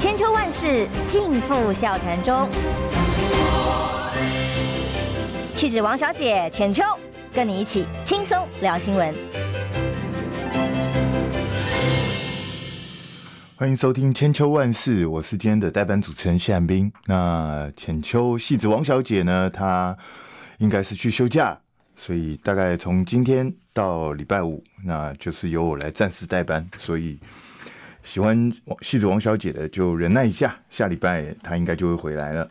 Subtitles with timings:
[0.00, 2.48] 千秋万世尽付笑谈中。
[5.54, 6.82] 气质王小姐浅秋，
[7.34, 9.14] 跟你一起轻松聊新闻。
[13.56, 16.90] 欢迎收听《千秋万世》，我是今天的代班主持人谢汉斌。
[17.04, 19.50] 那浅秋戏子王小姐呢？
[19.50, 19.94] 她
[20.56, 21.60] 应该是去休假，
[21.94, 26.66] 所以大概从今天到礼拜五，那就是由我来暂时代班。
[26.78, 27.20] 所以
[28.02, 32.50] 喜欢王戏子王小姐的就忍耐一下，下礼拜她应该就会回来了。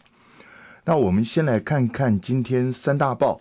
[0.86, 3.40] 那我们先来看看今天三大报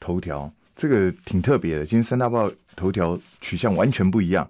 [0.00, 1.84] 头条，这个挺特别的。
[1.84, 4.48] 今天三大报头条取向完全不一样，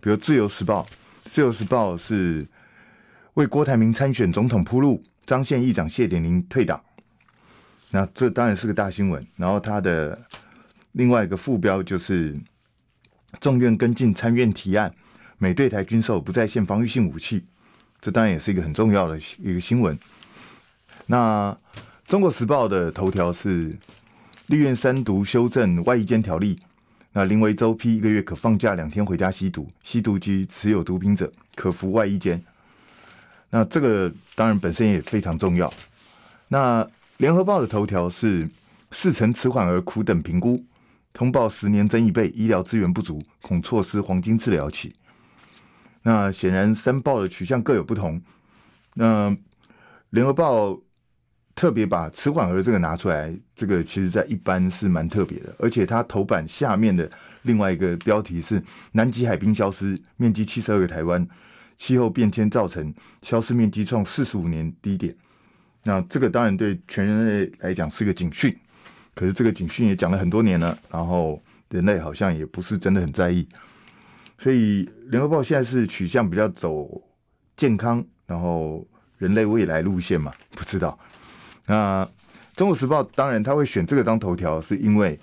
[0.00, 0.86] 比如《自由时报》。
[1.24, 2.46] 自由时报是
[3.34, 6.82] 为郭台铭参选总统铺路，张县议长谢点林退党，
[7.90, 9.24] 那这当然是个大新闻。
[9.36, 10.18] 然后他的
[10.92, 12.34] 另外一个副标就是
[13.38, 14.90] 众院跟进参院提案，
[15.38, 17.44] 美对台军售不再限防御性武器，
[18.00, 19.98] 这当然也是一个很重要的一个新闻。
[21.06, 21.56] 那
[22.06, 23.76] 中国时报的头条是
[24.46, 26.58] 立院三读修正外役监条例。
[27.12, 32.40] 那林为洲批一个月可放假两天回家吸毒，吸毒及持有毒品者可服外役监。
[33.50, 35.72] 那这个当然本身也非常重要。
[36.48, 38.48] 那联合报的头条是
[38.90, 40.62] 事成迟缓而苦等评估，
[41.12, 44.94] 通报十年增一倍，医疗资源不足，恐错失黄金治疗期。
[46.08, 48.20] 那显然三报的取向各有不同。
[48.94, 49.36] 那
[50.10, 50.80] 联合报。
[51.58, 57.10] 特别把迟缓儿这个拿出来，这个其实在一般是蛮特别的，而且它头版下面的
[57.42, 58.62] 另外一个标题是
[58.94, 61.26] “南极海冰消失，面积七十二个台湾，
[61.76, 65.12] 气候变迁造成消失面积创四十五年低点”。
[65.82, 68.56] 那这个当然对全人类来讲是个警讯，
[69.16, 73.44] 可是这个警讯也讲了很多年了，然后人类好像也不是真的很在意，
[74.38, 76.88] 所以联合报现在是取向比较走
[77.56, 78.86] 健康，然后
[79.16, 80.98] 人类未来路线嘛，不知道。
[81.66, 82.04] 那
[82.54, 85.18] 《中国时报》当然他会选这个当头条，是因为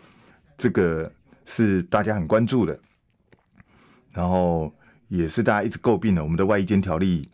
[0.57, 1.11] 这个
[1.45, 2.77] 是大家很关注的，
[4.11, 4.73] 然后
[5.07, 6.21] 也是大家一直诟病的。
[6.21, 7.29] 我们的外衣间条例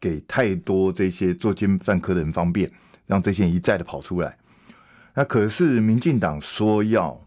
[0.00, 2.70] 给太多这些作奸犯科的人方便，
[3.06, 4.36] 让这些人一再的跑出来。
[5.14, 7.25] 那可是民进党说要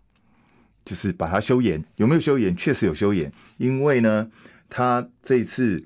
[0.89, 2.55] 就是把它修严，有没有修严？
[2.57, 4.31] 确实有修严，因为呢，
[4.67, 5.83] 他这一次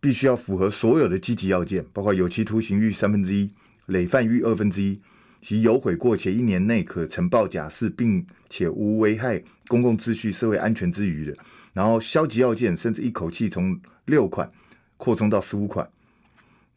[0.00, 3.50] 必须要符合所有的积极要件，包括有期徒刑逾三分之一。
[3.88, 4.98] 累犯逾二分之一，
[5.42, 11.36] 其有悔过且一年内可呈报假释，并且无危害公共秩序、社会安全之余的，
[11.74, 14.50] 然后消极要件甚至一口气从六款
[14.96, 15.86] 扩充到十五款。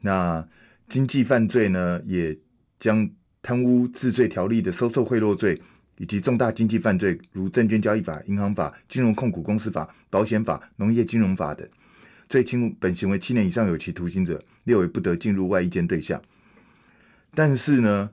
[0.01, 0.45] 那
[0.89, 2.37] 经济犯罪呢，也
[2.79, 3.09] 将
[3.41, 5.59] 贪污治罪条例的收受贿赂罪，
[5.99, 11.67] 以及重大经济犯罪如证券交易法、银行法、金融控股公司法、保险法、农业金融法等，
[12.29, 16.21] 最轻本行为七年以上有期徒刑者，列为不得进入外役监对象。
[17.35, 18.11] 但是呢，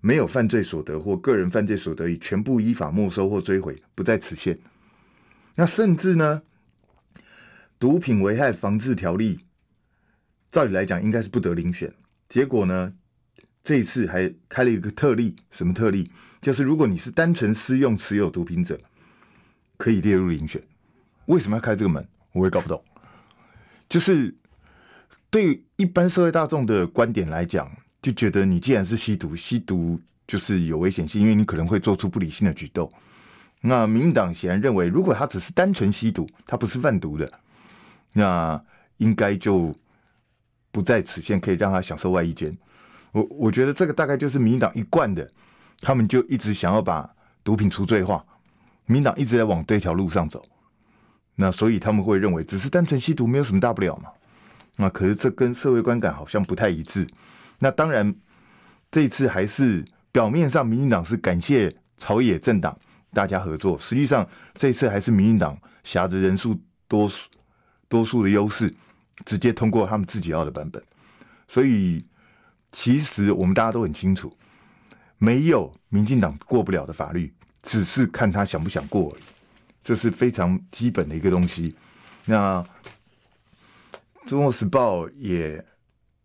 [0.00, 4.56] 没有犯罪所得或个人犯罪所得已全部依法没收或追回，不在此限。
[5.56, 6.42] 那甚至呢，
[7.80, 9.40] 毒品危害防治条例，
[10.52, 11.92] 照理来讲应该是不得遴选。
[12.28, 12.94] 结果呢，
[13.64, 16.12] 这一次还开了一个特例，什么特例？
[16.44, 18.78] 就是如果你是单纯私用持有毒品者，
[19.78, 20.62] 可以列入遴选。
[21.24, 22.06] 为什么要开这个门？
[22.32, 22.84] 我也搞不懂。
[23.88, 24.34] 就是
[25.30, 27.70] 对一般社会大众的观点来讲。
[28.02, 32.92] 就觉得你既然是吸毒，吸毒就是有危险性，因为你可能会做出不理性的举动。
[33.62, 37.32] 那民进党显然认为，如果他只是单纯吸毒，他不是贩毒的，
[38.12, 38.62] 那
[38.98, 39.74] 应该就
[40.70, 42.54] 不在此限，可以让他享受外衣监。
[43.12, 45.26] 我我觉得这个大概就是民进党一贯的，
[45.80, 47.08] 他们就一直想要把
[47.42, 48.24] 毒品除罪化，
[48.86, 50.44] 民党一直在往这条路上走。
[51.36, 54.10] 那所以他们会认为，只是单纯吸毒没有什么大不了嘛。
[54.76, 57.06] 那可是这跟社会观感好像不太一致。
[57.58, 58.14] 那当然，
[58.90, 62.76] 这一次还是表面上，民进党是感谢朝野政党
[63.12, 67.28] 大家合作，实际上这一次还是民进党挟着人数多数
[67.88, 68.72] 多数的优势，
[69.24, 70.82] 直接通过他们自己要的版本。
[71.46, 72.04] 所以，
[72.72, 74.36] 其实我们大家都很清楚，
[75.18, 77.32] 没有民进党过不了的法律，
[77.62, 79.22] 只是看他想不想过而已。
[79.82, 81.74] 这是非常基本的一个东西。
[82.24, 82.62] 那
[84.28, 85.64] 《中国时报》也。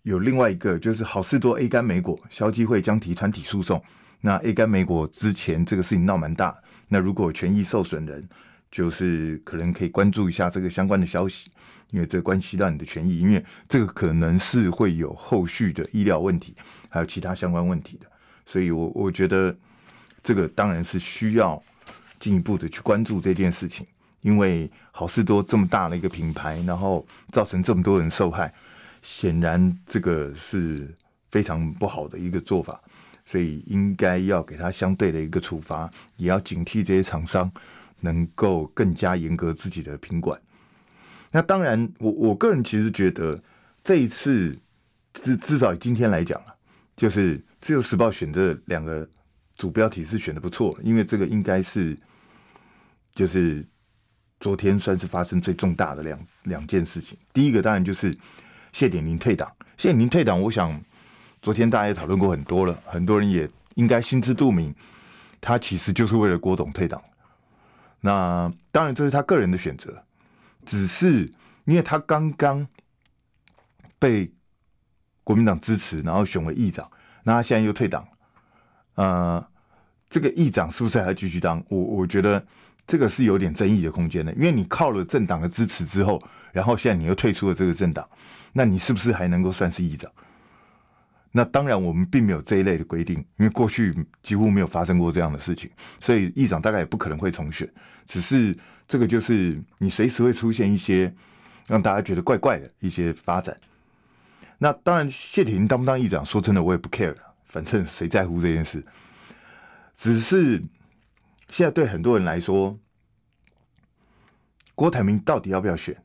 [0.03, 3.83] 有另外一个就是好事多 A 肝莓果消基会将提团体诉讼。
[4.21, 6.57] 那 A 肝莓果之前这个事情闹蛮大，
[6.87, 8.27] 那如果权益受损人，
[8.71, 11.51] 就是可能可以关注一下这个相关的消息，
[11.91, 16.55] 因为这关系到你的权益，因为这个可能是会有后续的医疗问题，
[16.87, 18.07] 还有其他相关问题的。
[18.49, 19.55] 所以我我觉得
[20.23, 21.61] 这个当然是需要
[22.19, 23.85] 进一步的去关注这件事情，
[24.21, 28.51] 因为好事多这么大的一个品牌，然后造成这么多人受害。
[29.03, 30.91] 显然这个是
[31.29, 32.81] 非常不好的一个做法，
[33.23, 35.87] 所以应该要给他相对的一个处罚，
[36.17, 37.51] 也要警惕这些厂商
[37.99, 40.41] 能够更加严格自己的品管。
[41.31, 43.39] 那当然，我我个人其实觉得
[43.83, 44.57] 这一次
[45.13, 46.55] 至至少今天来讲啊，
[46.97, 49.07] 就是《自由时报》选这两个
[49.55, 51.97] 主标题是选的不错，因为这个应该是
[53.13, 53.65] 就是
[54.39, 57.17] 昨天算是发生最重大的两两件事情。
[57.33, 58.17] 第一个当然就是
[58.71, 60.81] 谢点林退党，谢点林退党，我想
[61.41, 64.73] 昨天大家也讨论过很多了，很多人也应该心知肚明，
[65.41, 67.01] 他其实就是为了郭董退党。
[68.01, 70.03] 那当然这是他个人的选择。
[70.65, 71.21] 只是
[71.65, 72.67] 因为他刚刚
[73.97, 74.31] 被
[75.23, 76.87] 国民党支持，然后选为议长，
[77.29, 78.07] 那他现在又退党，
[78.95, 79.47] 呃，
[80.09, 81.63] 这个议长是不是还要继续当？
[81.69, 82.43] 我我觉得
[82.87, 86.19] 这个是有点争议的空间的，因为你靠了政党的支持之后，
[86.51, 88.09] 然后现在你又退出了这个政党，
[88.51, 90.11] 那你是不是还能够算是议长？
[91.31, 97.71] 那当然我们并没有这一类的规定，因为过去几乎没有发生过这样的事情，所以议长大概也不可能会重选，
[98.07, 98.57] 只是。
[98.87, 101.13] 这个就是你随时会出现一些
[101.67, 103.55] 让大家觉得怪怪的一些发展。
[104.61, 107.15] 那当然，谢铁鑫当不当议长，说真的，我也不 care，
[107.45, 108.85] 反正谁在乎这件事？
[109.95, 110.61] 只是
[111.49, 112.77] 现在对很多人来说，
[114.75, 115.95] 郭台铭到底要不要选，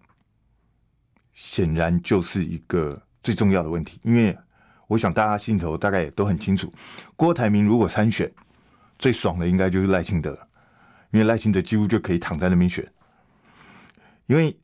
[1.35, 4.01] 显然就是一个最重要的问题。
[4.05, 4.37] 因为
[4.87, 6.73] 我想大家心头大概也都很清楚，
[7.17, 8.33] 郭台铭如果参选，
[8.99, 10.49] 最爽的应该就是赖清德。
[11.11, 12.85] 因为赖清德几乎就可以躺在那边选，
[14.27, 14.57] 因为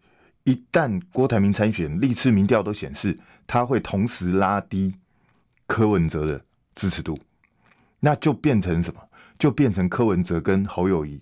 [0.43, 3.17] 一旦郭台铭参选，历次民调都显示
[3.51, 4.95] 他会同时拉低
[5.67, 6.41] 柯文哲的
[6.73, 7.19] 支持度，
[7.99, 9.01] 那就变成什么？
[9.41, 11.19] 就变成柯文哲跟侯友谊，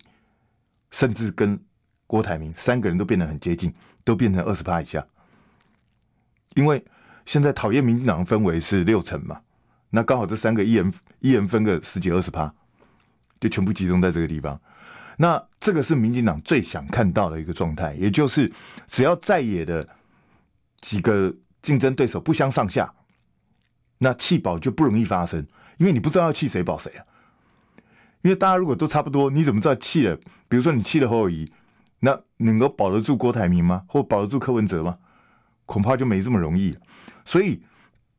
[0.91, 1.59] 甚至跟
[2.05, 3.73] 郭台铭三个人都变得很接近，
[4.03, 5.03] 都变成二十趴以下。
[6.53, 6.85] 因为
[7.25, 9.41] 现在讨厌民进党的氛围是六成嘛，
[9.89, 12.53] 那刚好这三个一人一人分个十几二十趴，
[13.39, 14.61] 就全部集中在这个地方。
[15.17, 18.53] 那这个是民进党最想看到的一个状态，也就是
[18.85, 19.89] 只要在野的
[20.79, 22.93] 几个竞争对手不相上下，
[23.97, 25.45] 那弃保就不容易发生，
[25.77, 27.05] 因为你不知道要弃谁保谁啊。
[28.21, 30.15] 因为大家如果都差不多，你怎么知道弃了？
[30.47, 31.51] 比如说你弃了侯友宜，
[31.99, 33.83] 那能够保得住郭台铭吗？
[33.87, 34.97] 或保得住柯文哲吗？
[35.65, 36.77] 恐怕就没这么容易。
[37.25, 37.61] 所以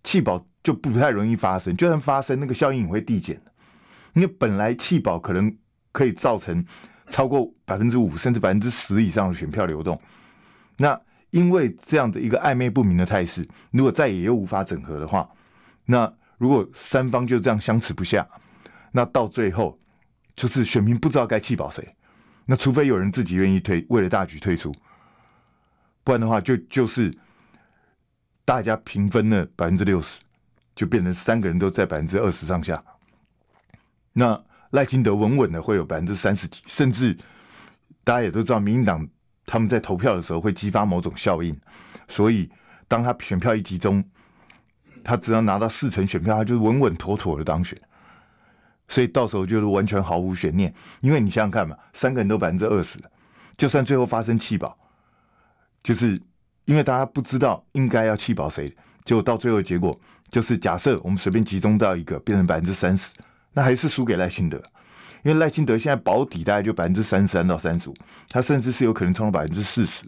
[0.05, 3.41] 弃保就不太容易发生，就算发生，那个效应也会递减。
[4.15, 5.57] 因为本来弃保可能
[5.93, 6.65] 可以造成。
[7.11, 10.01] 超过百分之五甚至百分之十以上的选票流动，
[10.77, 10.97] 那
[11.31, 15.29] 因为这样的一个暧昧不明的态势，如果再也又无法整合的话，
[15.85, 18.27] 那如果三方就这样相持不下，
[18.93, 19.79] 那到最后
[20.35, 21.97] 就是选民不知道该弃保谁，
[22.47, 24.75] 那除非有人自己愿意退，为了大局退出，
[26.05, 27.13] 不然的话就就是
[28.45, 30.21] 大家平分了百分之六十，
[30.75, 32.83] 就变成三个人都在百分之二十上下，
[34.13, 34.43] 那。
[34.71, 37.13] 赖清德稳稳的会有百分之三十几，甚至
[38.05, 39.05] 大家也都知道，民进党
[39.51, 41.59] 他们在投票的时候会激发某种效应，
[42.07, 42.49] 所以
[42.87, 44.05] 当他选票一集中，
[45.03, 47.77] 他只要拿到四成选票，他就稳稳妥妥的当选。
[48.87, 53.01] 所以到时候就是完全毫无悬念，因为你想想看嘛，三个人都百分之二十，
[53.57, 54.79] 就算最后发生弃保，
[55.83, 56.21] 就是
[56.65, 58.73] 因为大家不知道应该要弃保谁，
[59.05, 63.13] 结果到最后结果就是假设我们随便集中到一个变成百分之三十。
[63.53, 64.63] 那还是输给赖清德，
[65.23, 67.95] 因为赖清德现在保底大概就百分之三十三到三十五，
[68.29, 70.05] 他甚至是有可能冲到百分之四十，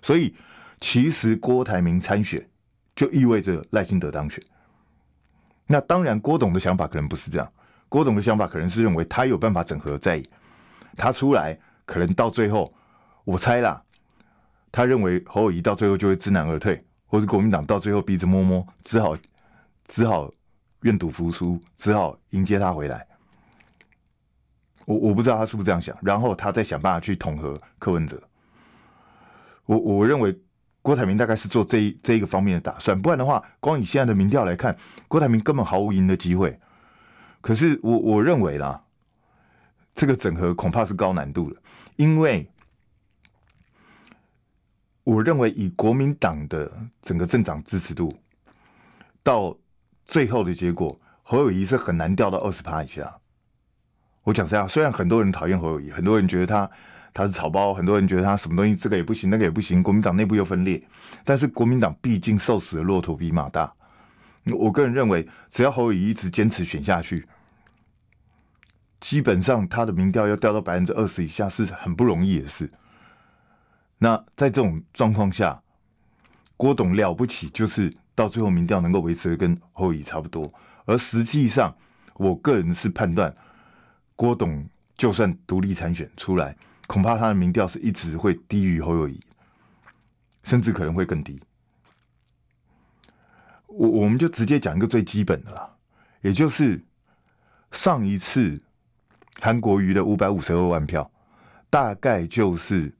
[0.00, 0.34] 所以
[0.80, 2.46] 其实郭台铭参选
[2.94, 4.42] 就意味着赖清德当选。
[5.66, 7.52] 那当然，郭董的想法可能不是这样，
[7.88, 10.22] 郭董的想法可能是认为他有办法整合在，
[10.96, 12.72] 他出来可能到最后，
[13.24, 13.82] 我猜啦，
[14.70, 19.16] 他认为侯友谊到最后就会知难而退，或者国民党到最后鼻子摸摸，只好
[19.86, 20.30] 只好。
[20.82, 23.06] 愿赌服输，只好迎接他回来。
[24.92, 28.20] 我我不知道他是不是这样想，然后他再想办法去统合柯文哲。
[29.66, 30.38] 我我认为
[30.82, 34.76] 郭台铭大概是做这一这一个方面的打算，不然的话，光以现在的民调来看，
[35.08, 36.58] 郭台铭根本毫无赢的机会。
[37.40, 38.82] 可是我我认为啦，
[39.94, 41.56] 这个整合恐怕是高难度的，
[41.96, 42.48] 因为
[45.04, 46.70] 我认为以国民党的
[47.00, 48.12] 整个政党支持度
[49.22, 49.56] 到。
[50.04, 53.18] 最后的结果，侯友谊是很难掉到二十趴以下。
[54.24, 56.70] 我讲实话，虽然很多人讨厌侯友宜，很多人觉得他
[57.12, 60.82] 他是草包，很多人觉得他什么东西这个也不行，那个也不行，国民党内部又分裂。
[61.24, 63.72] 但是国民党毕竟瘦死的骆驼比马大。
[64.54, 67.26] 我个人认为，只要侯友宜一直坚持选下去，
[69.00, 72.70] 基本上他的民调要掉到百分之二十以下是很不容易的事。
[73.98, 75.62] 那在这种状况下，
[76.56, 80.48] 郭董了不起，就是到最后民调能够维持的跟侯友宜差不多。
[80.86, 81.76] 而实际上，
[82.14, 83.32] 我个人是判断，
[84.22, 84.64] 郭董
[84.96, 89.20] 就算独立参选出来，恐怕他的民调是一直会低于侯友宜，
[90.44, 91.42] 甚至可能会更低。
[93.66, 95.68] 我我们就直接讲一个最基本的啦，
[96.20, 96.80] 也就是
[97.72, 98.62] 上一次
[99.40, 101.10] 韩国瑜的五百五十二万票，
[101.68, 102.94] 大概就是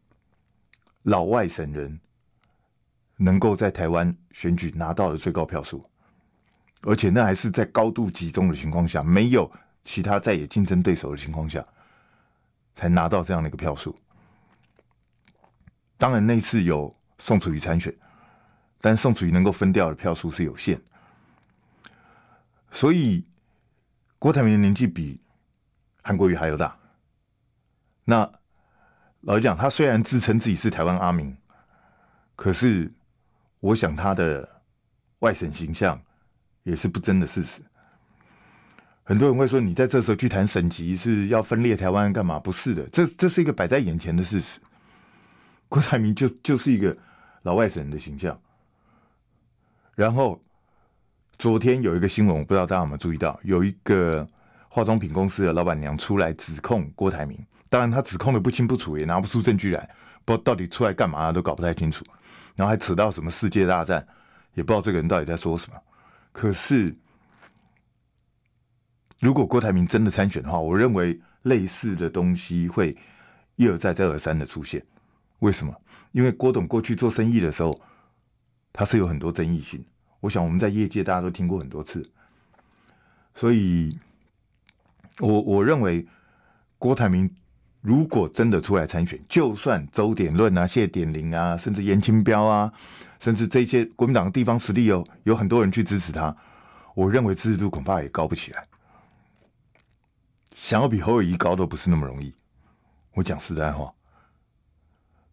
[1.05, 2.00] 老外省人。
[3.17, 5.88] 能够在台湾选举拿到的最高票数，
[6.81, 9.49] 而且那还是在高度集中的情况下，没有
[9.85, 11.67] 其他在野竞争对手的情况下，
[12.75, 13.97] 才拿到这样的一个票数。
[15.99, 17.95] 当然那次有宋楚瑜参选，
[18.81, 20.81] 但宋楚瑜能够分掉的票数是有限，
[22.71, 23.25] 所以
[24.19, 25.21] 郭台铭的年纪比
[26.03, 26.77] 韩国瑜还要大。
[28.05, 28.31] 那
[29.21, 31.37] 老实讲，他虽然自称自己是台湾阿明，
[32.35, 32.93] 可是。
[33.62, 34.61] 我想他的
[35.21, 36.03] 外省形象
[36.65, 37.62] 也是不争的事实。
[39.05, 42.39] 很多人会说，你在这时候去谈省级是要分裂台湾干嘛？
[42.39, 44.61] 不是的，这这是一个摆在眼前的事实。
[45.69, 46.97] 郭台铭就就是一个
[47.43, 48.39] 老外省人的形象。
[49.95, 50.41] 然后
[51.39, 54.27] 昨天有一个新闻，我不知道大家有没有注意到，有一个
[54.69, 59.91] 化妆品公司的老板娘出来指控郭台铭，当然他指控的不清不楚，也拿不出证据来，
[60.25, 62.05] 不知道到底出来干嘛，都搞不太清楚。
[62.55, 64.07] 然后还扯到什么世界大战，
[64.55, 65.77] 也不知道这个人到底在说什么。
[66.33, 66.95] 可是，
[69.23, 72.93] 如果郭台铭真的参选的话，我认为类似的东西会
[73.55, 74.85] 一而再、再而三的出现。
[75.38, 75.73] 为什么？
[76.11, 77.81] 因为郭董过去做生意的时候，
[78.73, 79.85] 他是有很多争议性。
[80.19, 82.05] 我想我们在业界大家都听过很多次，
[83.37, 83.97] 所以
[85.21, 86.05] 我我认为
[86.76, 87.31] 郭台铭。
[87.81, 92.73] 如果真的出来参选，就算周点论啊、谢点林啊，甚至严清标啊，
[93.19, 96.37] 甚至这些国民党的地方实力有有很多人去支持他，
[96.95, 98.64] 我认为支持度恐怕也高不起来。
[100.55, 102.35] 想要比侯友谊高都不是那么容易，
[103.15, 103.93] 我讲实在话。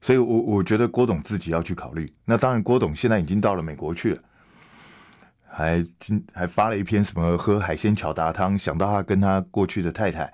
[0.01, 2.11] 所以我，我觉得郭董自己要去考虑。
[2.23, 4.23] 那当然，郭董现在已经到了美国去了，
[5.45, 10.33] 还今还发了一篇什么喝海鲜巧达汤，想到他跟他过去的太太。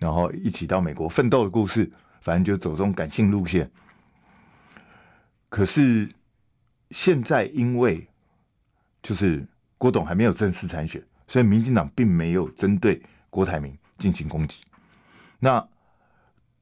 [0.00, 1.88] 然后一起到美国奋斗的故事，
[2.20, 3.70] 反正就走这种感性路线。
[5.48, 6.10] 可是
[6.90, 8.06] 现在因为
[9.04, 9.46] 就是
[9.78, 14.60] 郭董还没有正式参选，所以民进党并没有针对郭台铭进行攻击。
[15.38, 15.66] 那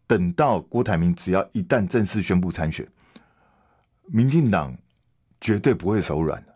[0.07, 2.87] 等到郭台铭只要一旦正式宣布参选，
[4.07, 4.77] 民进党
[5.41, 6.55] 绝对不会手软的。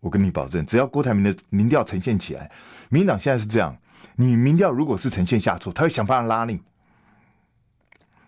[0.00, 2.50] 我跟你保证，只要郭台铭的民调呈现起来，
[2.88, 3.76] 民进党现在是这样。
[4.16, 6.58] 你民调如果是呈现下挫，他会想办法拉你；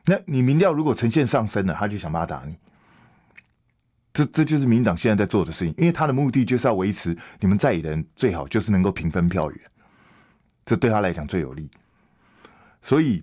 [0.04, 2.56] 那你民调如果呈现上升了，他就想办法打你。
[4.12, 9.70] 这这就是民进党现在在做的事情，因为他的目的就是要维持你们在野的人最好就是能够平分票源，
[10.64, 11.70] 这对他来讲最有利。
[12.80, 13.22] 所以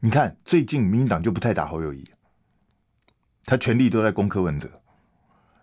[0.00, 2.04] 你看，最近民进党就不太打侯友谊，
[3.44, 4.70] 他全力都在攻柯文哲。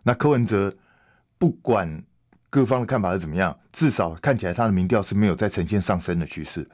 [0.04, 0.76] 那柯文哲
[1.38, 2.04] 不管。
[2.48, 3.60] 各方的看法是怎么样？
[3.74, 6.66] 至少看起来他的民调是没有再呈现上升的趋势。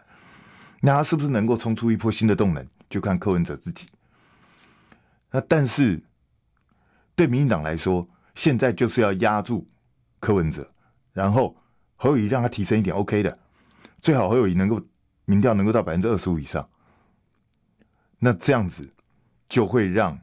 [0.80, 2.64] 那他是不是能够冲出一波新的动能？
[2.88, 3.88] 就看柯文哲自己。
[5.32, 6.00] 那但是
[7.16, 9.66] 对民进党来说，现在就是要压住
[10.20, 10.72] 柯文哲，
[11.14, 11.58] 然后
[11.96, 13.40] 侯友谊让他提升一点 OK 的，
[14.02, 14.82] 最好侯友宜能够
[15.26, 16.68] 民调能够到百分之二十五以上。
[18.20, 18.90] 那这样子
[19.48, 20.20] 就会让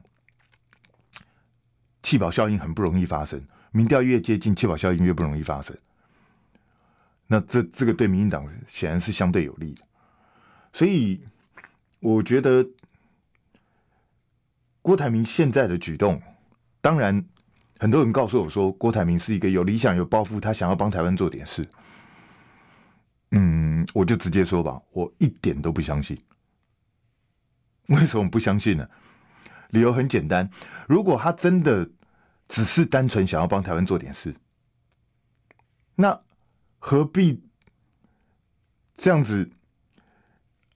[2.03, 3.41] 弃保效应很不容易发生。
[3.71, 5.77] 民调越接近，弃保效应越不容易发生。
[7.27, 9.75] 那这这个对民进党显然是相对有利，
[10.73, 11.21] 所以
[11.99, 12.67] 我觉得
[14.81, 16.19] 郭台铭现在的举动，
[16.81, 17.23] 当然
[17.79, 21.63] 很多人告诉我说郭台铭是一个有理想、有抱负，他想要帮台湾做点事。
[23.93, 26.17] 我就直接说吧，我一点都不相信。
[27.87, 28.87] 为什么不相信呢？
[29.69, 30.49] 理由很简单，
[30.87, 31.89] 如果他真的。
[32.51, 34.35] 只是单纯想要帮台湾做点事，
[35.93, 36.19] 那
[36.79, 37.43] 何必
[38.95, 39.51] 这样子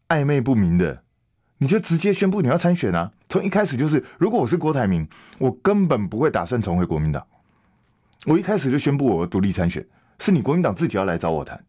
[0.07, 1.03] 暧昧不明的？
[1.57, 3.11] 你就直接宣布你要参选啊！
[3.27, 7.25] 从一开始就是，如果我是郭台铭，我根本不会打算重回国民党。
[8.27, 9.83] 我一开始就宣布我独立参选，
[10.19, 11.65] 是你国民党自己要来找我谈，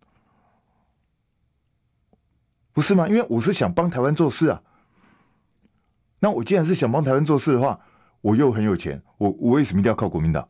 [2.74, 3.08] 不是吗？
[3.08, 4.60] 因为我是想帮台湾做事啊。
[6.18, 7.80] 那我既然是想帮台湾做事的话，
[8.20, 10.46] 我又很有钱，我我为什么一定要靠国民党？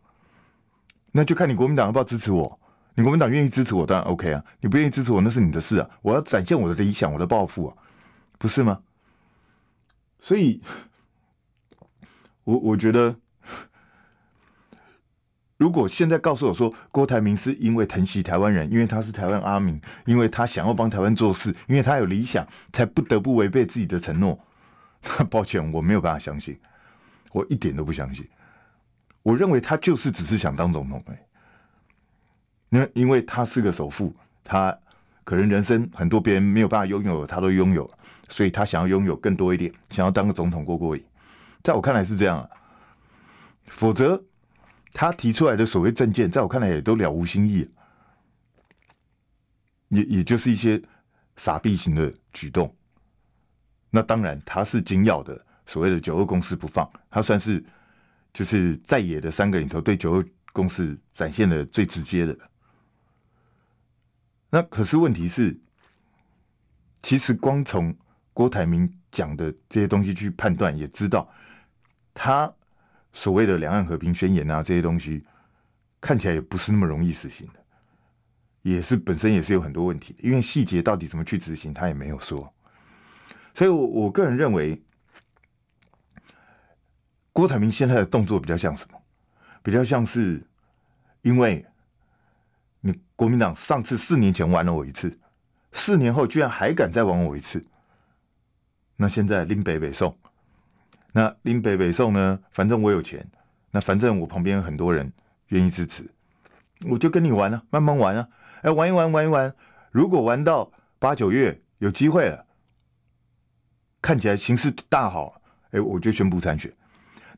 [1.13, 2.59] 那就看你国民党要不要支持我。
[2.95, 4.45] 你国民党愿意支持我，当然 OK 啊。
[4.61, 5.91] 你不愿意支持我，那是你的事啊。
[6.01, 7.77] 我要展现我的理想，我的抱负啊，
[8.39, 8.81] 不是吗？
[10.21, 10.63] 所以，
[12.45, 13.15] 我我觉得
[15.57, 24.39] 如果现在告诉我说郭台铭是因为疼惜台湾人，因为他是台湾阿明，因为他想要帮台湾做事，因为他有理想，才不得不违背自己的承诺，
[25.19, 26.59] 那 抱歉，我没有办法相信，
[27.33, 28.27] 我一点都不相信。
[29.23, 31.19] 我认为他就是只是想当总统哎，
[32.69, 34.77] 那因为他是个首富，他
[35.23, 37.89] 可能人生很多别人没有办法拥有，他都拥有，
[38.29, 41.05] 所以他想要拥有更多一点，想要当个总统过过瘾。
[41.63, 42.49] 在我看来是这样啊，
[43.69, 44.23] 否则
[44.95, 47.69] 他提出来的所谓政见，在我看来也都了无新意，
[49.89, 50.81] 也也就是一些
[51.37, 52.73] 傻逼型的举动。
[53.91, 57.63] 那当然，他是紧咬的所谓的九二共识不放，他算是
[58.33, 62.39] 就是在野的三个里头对九二共识展现的最直接的。
[64.51, 65.61] 那可是问题是，
[67.03, 67.93] 其实光从
[68.33, 71.29] 郭台铭讲的这些东西去判断，也知道。
[72.15, 72.53] 他
[73.17, 75.25] 所谓的两岸和平宣言啊，这些东西
[76.01, 77.65] 看起来也不是那么容易实行的，
[78.63, 82.53] 也是本身也是有很多问题，因为细节到底怎么去执行，他也没有说。
[83.55, 84.83] 所以我，我我个人认为，
[87.33, 89.01] 郭台铭现在的动作比较像什么？
[89.63, 90.45] 比较像是，
[91.23, 91.65] 因为
[92.81, 95.17] 你国民党上次四年前玩了我一次，
[95.73, 97.65] 四年后居然还敢再玩我一次，
[98.97, 100.19] 那现在拎北北送。
[101.17, 102.41] 那林北北宋呢？
[102.51, 103.25] 反正我有钱，
[103.71, 105.13] 那反正我旁边有很多人
[105.47, 106.11] 愿意支持，
[106.91, 108.29] 我就跟你玩啊，慢慢玩啊，
[108.63, 109.55] 哎，玩一玩，玩一玩。
[109.93, 112.45] 如果玩到八九月有机会了，
[114.03, 115.41] 看起来形势大好，
[115.71, 116.75] 哎，我就宣布参选。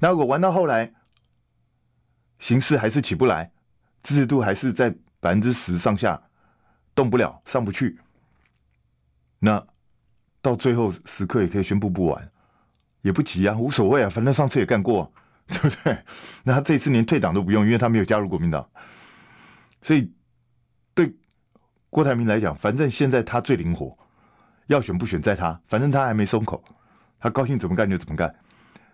[0.00, 0.94] 那如果玩到后来，
[2.38, 3.52] 形势还是起不来，
[4.02, 4.88] 支持度还是在
[5.20, 6.22] 百分之十上下，
[6.94, 8.00] 动不了，上不去，
[9.38, 9.62] 那
[10.40, 12.32] 到最后时刻也可以宣布不玩。
[13.06, 15.12] 也不急啊，无所谓啊，反正上次也干过，
[15.46, 15.96] 对不对？
[16.42, 18.68] 那他这次连退党都不用，因为他没有加入国民党，
[19.80, 20.12] 所以
[20.92, 21.14] 对
[21.88, 23.96] 郭台铭来讲，反正现在他最灵活，
[24.66, 26.60] 要选不选在他，反正他还没松口，
[27.20, 28.34] 他高兴怎么干就怎么干。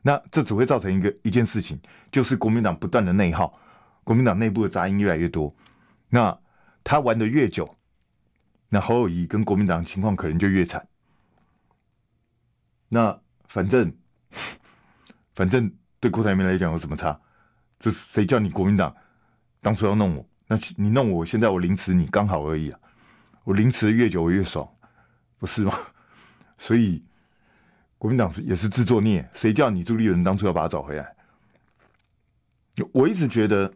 [0.02, 3.58] 那这只会造成一个一件事情，就是国民党不断的内耗，
[4.04, 5.56] 国民党内部的杂音越来越多。
[6.10, 6.38] 那
[6.84, 7.78] 他玩的越久，
[8.68, 10.86] 那侯友谊跟国民党情况可能就越惨。
[12.90, 13.90] 那反正。
[15.34, 17.18] 反正对郭台铭来讲有什么差？
[17.78, 18.94] 这谁叫你国民党
[19.60, 20.24] 当初要弄我？
[20.46, 22.78] 那你弄我，现在我凌迟你刚好而已啊！
[23.42, 24.68] 我凌迟越久我越爽，
[25.38, 25.76] 不是吗？
[26.58, 27.02] 所以
[27.98, 29.28] 国民党是也是自作孽。
[29.34, 31.16] 谁叫你朱立伦当初要把他找回来？
[32.92, 33.72] 我一直觉得，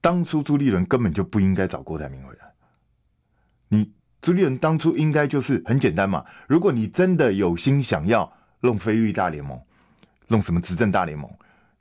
[0.00, 2.52] 当初朱立伦根本就不应该找郭台铭回来。
[3.68, 6.26] 你朱立伦当初应该就是很简单嘛。
[6.46, 8.36] 如果你真的有心想要。
[8.62, 9.60] 弄非绿大联盟，
[10.28, 11.30] 弄什么执政大联盟？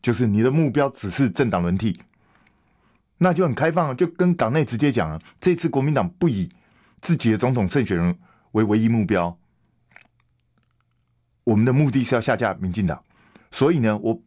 [0.02, 2.00] 就是你的目标只是政党轮替，
[3.20, 5.22] 那就很开放，就跟党内直接讲了。
[5.40, 6.50] 这次国民党不以
[7.02, 8.18] 自己的总统胜选人
[8.54, 9.38] 为唯一目标，
[11.44, 13.04] 我们的目的是要下架民进党。
[13.52, 14.22] 所以呢，我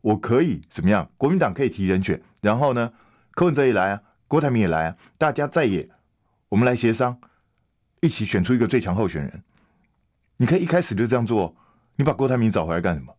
[0.00, 1.10] 我可以怎么样？
[1.16, 2.92] 国民党可以提人选，然后呢，
[3.32, 5.90] 柯文哲也来啊，郭台铭也来啊，大家再也，
[6.48, 7.18] 我们来协商，
[8.00, 9.42] 一起选出一个最强候选人。
[10.36, 11.56] 你可以一开始就这样做。
[11.98, 13.12] 你把郭台铭找回来干什么？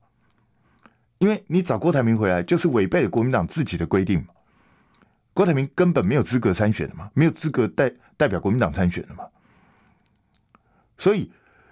[1.17, 4.27] 因为你找郭台铭回来，就是违背了国民党自己的规定嘛。
[5.33, 9.25] 郭台铭根本没有资格参选的嘛，没有资格代代表国民党参选的嘛。
[10.97, 11.29] 所以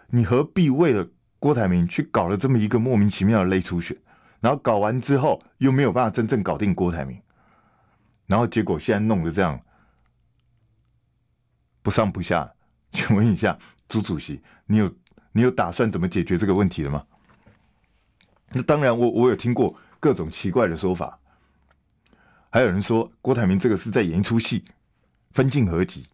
[0.08, 1.08] 你何必为了
[1.40, 3.96] 郭台铭去搞了这么一个莫名其妙的类初选，
[4.42, 7.18] 然后搞完之后又没有办法真正搞定郭台铭，
[8.26, 9.58] 然后结果现在弄得这样
[11.82, 12.54] 不上不下。
[12.92, 14.94] 请问一下朱主席，你有？
[15.38, 17.06] 你有打算怎么解决这个问题了吗？
[18.54, 21.20] 那当然我，我有听过各种奇怪的说法，
[22.50, 24.66] 还有人说郭台铭这个是在演一出戏，
[25.34, 26.08] 分进合击。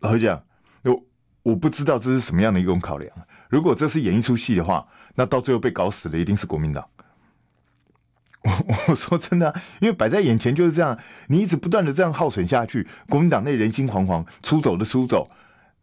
[0.00, 0.44] 老实讲，
[0.82, 1.04] 我
[1.44, 3.16] 我不知道这是什么样的一种考量。
[3.48, 6.84] 如果这是演一出戏的话，那到最后被搞死的一定是国民党。
[8.42, 8.50] 我
[8.88, 10.98] 我说真的，因为摆在眼前就是这样，
[11.28, 15.30] 你一直不断的这样耗损下去，国民党内人心惶惶，出走的出走，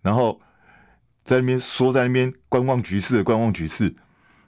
[0.02, 0.42] 然后。
[1.30, 3.96] 在那边说，在那边观望局势的观望局势，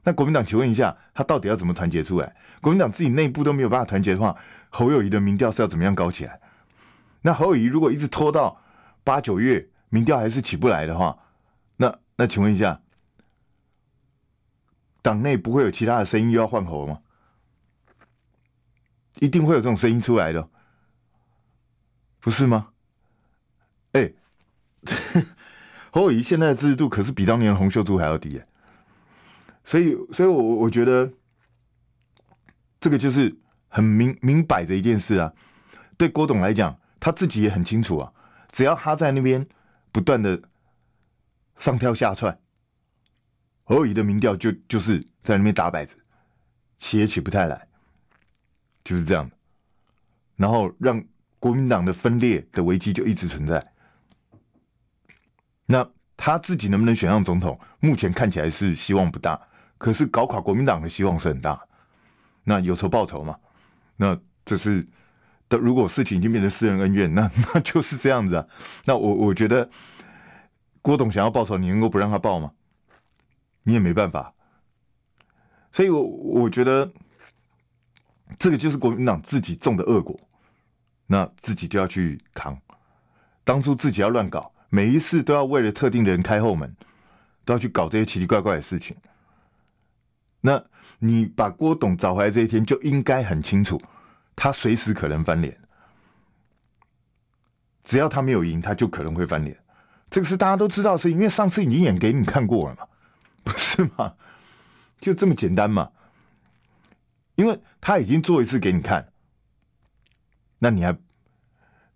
[0.04, 2.36] 那国民党请问一下，他到底要怎么团结出来？
[2.60, 4.36] 国民党自己内部都没有办法团结的话，
[4.72, 6.42] 侯友谊的民调是要怎么样搞起来？
[7.22, 8.60] 那侯友谊如果一直拖到
[9.04, 11.20] 八九月，民调还是起不来的话，
[11.78, 12.82] 那那请问一下，
[15.04, 17.02] 党内不会有其他的声音又要换侯吗？
[19.20, 20.50] 一定会有这种声音出来的，
[22.20, 22.70] 不是吗？
[23.92, 24.12] 哎、
[25.92, 28.48] 侯友宜现在的支持度可是比当年洪秀柱还要低耶，
[29.64, 31.12] 所以，所以我我觉得
[32.80, 35.34] 这个就是很明明摆着一件事啊。
[35.98, 38.12] 对郭董来讲，他自己也很清楚啊。
[38.50, 39.46] 只要他在那边
[39.92, 40.42] 不断的
[41.58, 42.40] 上跳下窜，
[43.64, 45.96] 侯友宜的民调就就是在那边打摆子，
[46.80, 47.68] 起也起不太来，
[48.84, 49.30] 就是这样。
[50.38, 51.04] 然后让
[51.40, 53.71] 国民党的分裂的危机就一直存在。
[55.72, 57.58] 那他自己能不能选上总统？
[57.80, 59.40] 目前看起来是希望不大，
[59.78, 61.60] 可是搞垮国民党的希望是很大。
[62.44, 63.38] 那有仇报仇嘛？
[63.96, 64.86] 那这是。
[65.48, 68.48] 的，如果事情已经变成私人恩怨，那 那就是这样子啊。
[68.86, 69.70] 那我我觉得，
[70.82, 72.54] 郭董想要报仇，你能够不让他报吗？
[73.64, 74.34] 你也没办法。
[75.74, 76.90] 所以，我我觉得，
[78.40, 80.18] 这个就是国民党自己种的恶果，
[81.08, 82.58] 那自己就要去扛。
[83.44, 86.74] 当初自己要乱搞，每一次都要为了特定的人开后门，
[87.44, 88.96] 都要去搞这些奇奇怪怪的事情。
[90.40, 90.64] 那
[91.00, 93.80] 你把郭董找回来这一天，就应该很清楚。
[94.34, 95.60] 他随时可能翻脸，
[97.84, 99.56] 只要他没有赢，他就可能会翻脸。
[100.10, 102.88] 这个是大家都知道的事情，因为上次已经演给你看过了嘛，
[103.44, 104.16] 不是吗？
[105.02, 105.92] 就这么简单嘛。
[107.36, 109.12] 因为他已经做一次给你看，
[110.60, 110.98] 那你还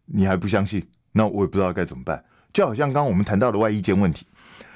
[0.05, 0.89] 你还不相信？
[1.13, 2.25] 那我也不知道该怎么办。
[2.55, 4.25] 就好像刚刚我们谈到的外衣间问题，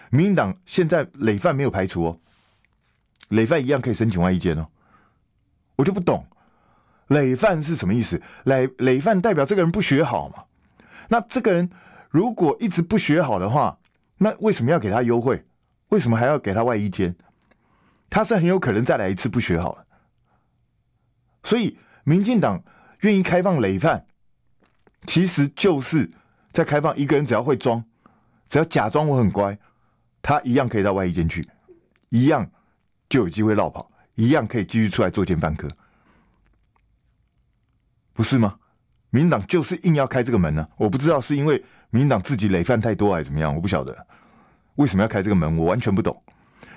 [0.10, 2.20] 民进党现在累犯没有排除哦，
[3.30, 4.68] 累犯一样可以申请外衣间哦，
[5.78, 6.28] 我就不懂。
[7.08, 8.22] 累犯是什么意思？
[8.44, 10.44] 累累犯代表这个人不学好嘛？
[11.08, 11.70] 那这个人
[12.10, 13.80] 如果一直不学好的话，
[14.18, 15.46] 那为什么要给他优惠？
[15.88, 17.16] 为什么还要给他外衣间？
[18.10, 19.86] 他是很有可能再来一次不学好了。
[21.44, 22.62] 所以，民进党
[23.00, 24.06] 愿意开放累犯，
[25.08, 26.12] 其实就是
[26.52, 27.84] 在开放一个人，只要会装，
[28.48, 29.58] 只要假装我很乖，
[30.22, 31.48] 他一样可以到外衣间去，
[32.10, 32.50] 一样
[33.08, 35.68] 就有机会落跑，一样可以继续出来作奸犯科。
[38.14, 38.58] 不是吗？
[39.12, 44.06] 民党就是硬要开这个门呢、我不知道是因为民党自己累犯太多还是怎么样，我不晓得
[44.76, 46.22] 为什么要开这个门，我完全不懂。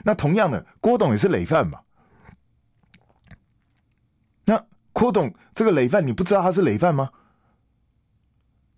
[0.04, 1.80] 那同样的，郭董也是累犯嘛。
[4.44, 7.10] 那郭董这个累犯，你不知道他是累犯吗？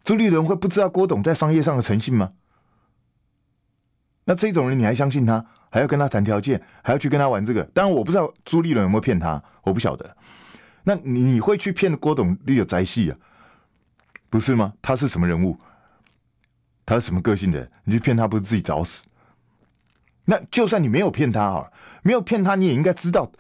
[0.04, 2.32] 朱立伦会不知道郭董在商业上的诚信吗？
[4.26, 5.44] 那这种人你还相信他？
[5.70, 7.64] 还要跟他谈条件，还要去跟他玩这个？
[7.74, 10.16] 当然我不知道朱立伦有没有骗他，我不晓得。
[10.84, 13.16] 那你会去骗郭董立有宅系啊？
[14.30, 14.74] 不是吗？
[14.80, 15.58] 他是什么人物？
[16.86, 17.70] 他是什么个性的？
[17.84, 19.04] 你去骗他，不是自己找死？
[20.26, 23.32] 那就算你没有骗他啊，没有骗他，你也应该知道，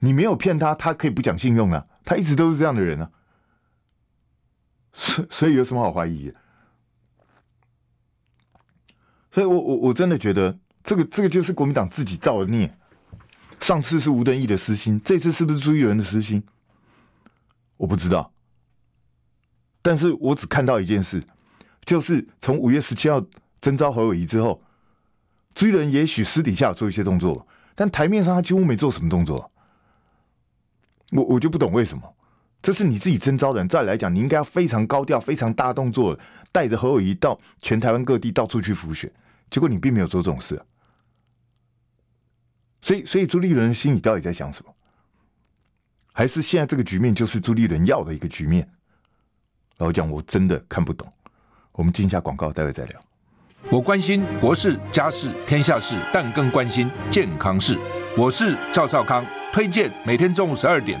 [0.00, 1.86] 你没有骗他，他可以不讲信用啊。
[2.04, 3.10] 他一直都是这样的人啊。
[4.96, 6.32] 所 所以有什么好怀疑？
[9.30, 12.74] 所以我我我真的觉得，这个这个就是国民党自己造的孽。
[13.60, 16.42] 上次是吴敦义的私心，这次是不是朱一伦的私心？
[17.76, 18.32] 我不知道，
[19.82, 21.22] 但是我只看到一件事，
[21.84, 23.22] 就是从五月十七号
[23.60, 24.62] 征召侯友谊之后，
[25.54, 29.50] 朱一伦也许私底下做一些动作，但台面上他几乎没做什么动作。
[31.12, 32.15] 我我就不懂为什么，
[32.66, 36.18] 这是你自己征召的人，再来讲，你应该要非常高调、非常大动作，
[36.50, 39.08] 带着侯友宜到全台湾各地到处去浮选，
[39.48, 40.60] 结果你并没有做这种事，
[42.82, 44.74] 所以，所以朱立伦心里到底在想什么？
[46.12, 48.68] 还是现在这个局面就是朱立伦要的一个局面。
[49.78, 51.08] 老蒋，我真的看不懂。
[51.70, 53.00] 我们进一下广告，待会再聊。
[53.70, 57.78] 我关心国事、家事、天下事，但更关心健康事。
[58.18, 61.00] 我是赵少康，推荐每天中午十二点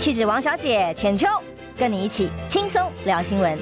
[0.00, 1.26] 气质王小姐浅秋，
[1.76, 3.58] 跟你一起轻松聊新闻。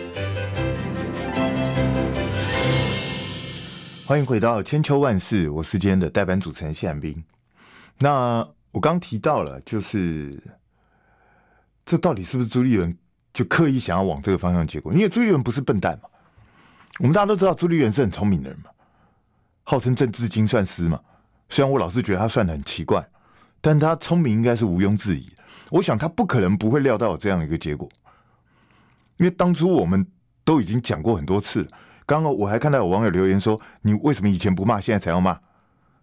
[4.07, 7.25] 欢迎回到千秋万世，我是今天的代班主持人谢汉斌。
[7.99, 8.49] 那。
[8.71, 10.41] 我刚提到了，就是
[11.87, 12.97] 这到底是不是朱立伦
[13.33, 14.93] 就刻意想要往这个方向结果？
[14.93, 16.09] 因为朱立伦不是笨蛋嘛，
[16.99, 18.71] 我们大家都知道朱立伦是很聪明的人嘛，
[19.65, 21.01] 号称政治精算师嘛。
[21.49, 23.05] 虽然我老是觉得他算得很奇怪，
[23.61, 25.29] 但他聪明应该是毋庸置疑。
[25.71, 27.89] 我想他不可能不会料到有这样一个结果，
[29.17, 30.07] 因为当初我们
[30.45, 31.69] 都已经讲过很多次了。
[32.07, 35.39] 刚刚我还看到有网友留言说：“你为什么以前不骂，现在才要骂？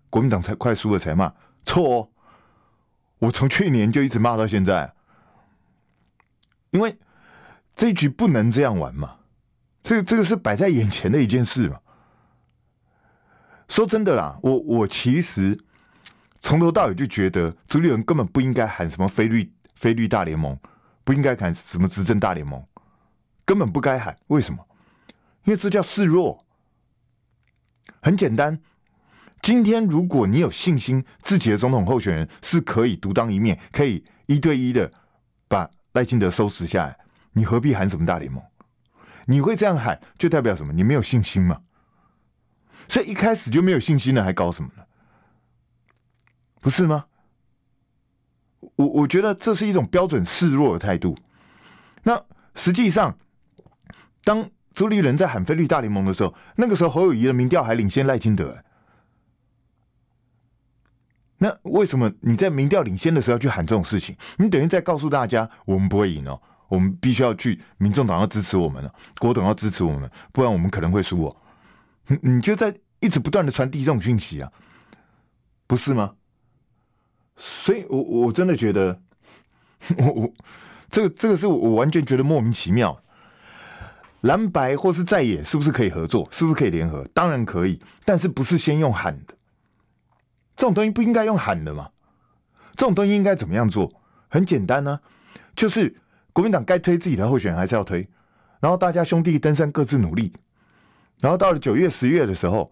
[0.09, 1.33] 国民党才快输了才骂？”
[1.65, 2.09] 错哦。
[3.17, 4.93] 我从去年就一直骂到现在，
[6.71, 6.97] 因为
[7.73, 9.15] 这一局不能这样玩嘛？
[9.81, 11.79] 这个这个是摆在眼前的一件事嘛。
[13.67, 15.57] 说真的啦，我我其实
[16.45, 20.55] 从头到尾就觉得朱立伦根本不应该喊什么非绿非绿大联盟，
[21.03, 22.63] 不应该喊什么执政大联盟，
[23.43, 24.15] 根本不该喊。
[24.27, 24.63] 为什么？
[25.45, 26.45] 因为这叫示弱。
[27.99, 28.61] 很简单，
[29.41, 34.91] 今天如果你有信心自己的总统候选人是可以独当一面，可以一对一的
[35.47, 36.95] 把赖清德收拾下来，
[37.33, 38.43] 你何必喊什么大联盟？
[39.25, 40.71] 你会这样喊，就代表什么？
[40.71, 41.61] 你没有信心嘛？
[42.87, 44.69] 所以一开始就没有信心了，还搞什么？
[46.65, 47.05] 不是吗？
[48.75, 51.15] 我我觉得这是一种标准示弱的态度。
[52.01, 52.19] 那
[52.55, 53.15] 实际上，
[54.23, 58.63] 当朱立伦在喊非绿大联盟的时候，那个时候侯友谊的民调还领先赖清德。
[61.37, 64.17] 那为什么你在民调领先的时候去喊这种事情？
[64.39, 71.37] 你等于在告诉大家，我们不会赢哦，我们必须要去，民众党要支持我们了，国党要支持我们，不然我们可能会输哦。
[72.07, 74.51] 你你就在一直不断的传递这种讯息啊，
[75.67, 76.15] 不是吗？
[77.37, 78.99] 所以我我真的觉得，
[79.97, 80.33] 我我
[80.89, 83.01] 这个这个是我完全觉得莫名其妙。
[84.21, 86.27] 蓝白或是在野是不是可以合作？
[86.31, 87.07] 是不是可以联合？
[87.13, 89.35] 当然可以，但是不是先用喊的？
[90.55, 91.89] 这种东西不应该用喊的嘛？
[92.75, 93.91] 这种东西应该怎么样做？
[94.27, 94.99] 很简单呢、
[95.55, 95.95] 就是
[96.33, 98.07] 国民党该推自己的候选人还是要推，
[98.59, 100.33] 然后大家兄弟登山各自努力。
[101.21, 102.71] 然后到了九月、十月的时候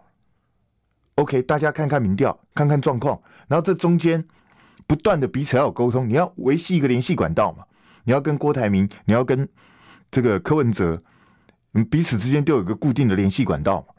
[1.16, 3.22] ，OK，大家看看民调，看看状况。
[3.48, 4.26] 然后这中间
[4.94, 7.64] 不断的彼此要有沟通，你要维系一个联系管道嘛。
[8.04, 9.50] 你要跟郭台铭，你要跟
[10.12, 11.02] 这个柯文哲，
[11.90, 13.96] 彼此之间都有一个固定的联系管道嘛。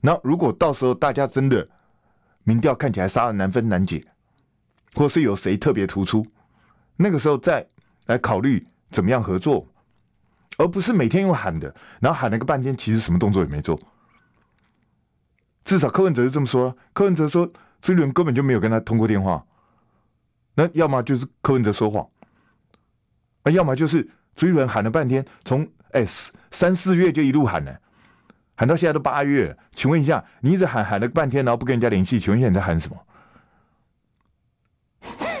[0.00, 1.68] 那如果到时候大家真的
[2.44, 4.06] 民调看起来杀得难分难解，
[4.94, 6.24] 或是有谁特别突出，
[6.94, 7.66] 那个时候再
[8.06, 9.66] 来考虑怎么样合作。
[10.58, 13.76] 而不是每天用喊的，然后喊了个半天，其实什么动作也没做。
[15.64, 16.76] 至少柯文哲是这么说。
[16.92, 19.44] 柯文哲说，朱立伦根本就没有跟他通过电话。
[20.60, 22.06] 那要么就是柯文哲说谎，
[23.44, 26.04] 啊，要么就是朱立伦喊了半天，从哎
[26.50, 27.74] 三四月就一路喊呢，
[28.54, 29.56] 喊到现在都八月了。
[29.72, 33.06] 请问一下，你一直喊喊了半天，然后不跟人家联系，请问一下你在喊什么？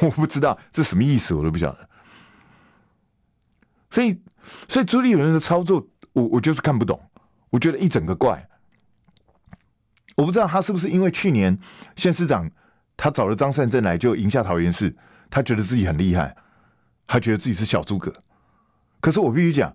[0.00, 1.88] 我不知道这什么意思，我都不晓得。
[3.90, 4.18] 所以。
[4.70, 6.98] 所以朱立伦的操作，我我就是看不懂，
[7.50, 8.48] 我觉得一整个怪。
[10.16, 11.56] 我不知道他是不是因为去年
[11.94, 12.50] 县市长
[12.96, 14.96] 他找了张善政来就赢下桃园市，
[15.30, 16.36] 他觉得自己很厉害，
[17.06, 18.12] 他觉得自己是小诸葛。
[19.00, 19.74] 可是我必须讲，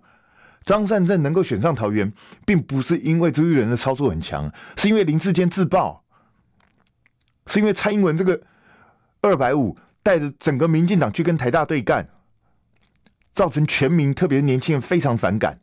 [0.64, 2.12] 张善政能够选上桃园，
[2.44, 6.04] 并不是因为朱立伦的操作很强，是因为林志坚自爆，
[7.46, 8.40] 是因为蔡英文这个
[9.22, 12.08] 二百五带着整个民进党去跟台大对干。
[13.32, 15.60] 造成全民，特别年轻人非常反感，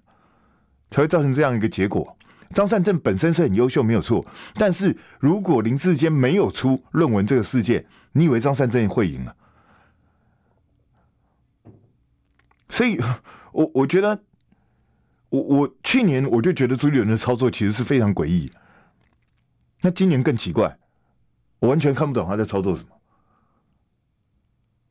[0.92, 2.16] 才会造成这样一个结果。
[2.54, 4.24] 张善政本身是很优秀，没有错。
[4.54, 9.34] 但是如果林志坚没有出论文这个事件，你以为张善政会赢啊？
[12.74, 13.00] 所以，
[13.54, 14.20] 我我觉得，
[15.30, 18.52] 我我去年我就觉得朱立伦的操作其实是非常诡异。
[19.82, 20.78] 那今年更奇怪，
[21.60, 22.90] 我完全看不懂他在操作什么。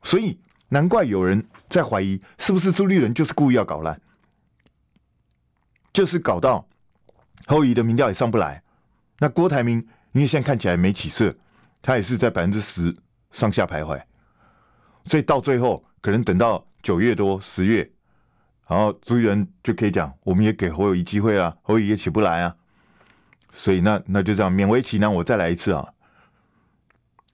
[0.02, 0.38] 所以。
[0.72, 4.00] 难怪有人在怀疑，是不是朱立伦就是故意要搞烂，
[5.92, 6.66] 就是搞到
[7.46, 8.62] 后移的民调也上不来。
[9.18, 11.36] 那郭台铭，因为现在看起来没起色，
[11.82, 12.96] 他也是在百分之十
[13.32, 14.02] 上下徘徊。
[15.04, 17.90] 所以到最后，可能等到九月多十月，
[18.68, 22.54] 然后朱立伦就可以讲，我们也给侯友谊机会啊，侯友谊也起不来啊。
[23.50, 25.88] 所以那那就这样，勉为其难，我再来一次啊。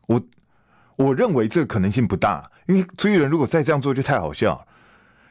[0.07, 0.23] 我
[0.95, 2.49] 我认为这可能性不大。
[2.67, 4.69] 因为朱立伦如果再这样做就太好笑，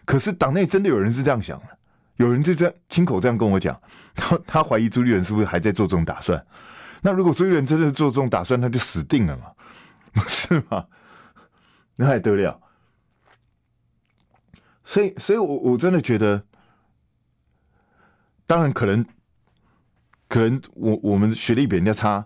[0.06, 1.78] 可是党内真的有人是这样想的，
[2.16, 3.80] 有人就这样亲口这样跟我讲，
[4.16, 6.44] 他他怀疑朱立伦是不是还在做这种打算？
[7.04, 9.52] 那如果朱立伦真的做这种打算，他就死定了嘛，
[10.14, 10.88] 不 是吗？
[11.96, 12.60] 那还得了？
[14.90, 16.42] 所以，所以我我真的觉得，
[18.46, 19.06] 当然可能，
[20.30, 22.26] 可能我我们学历比人家差，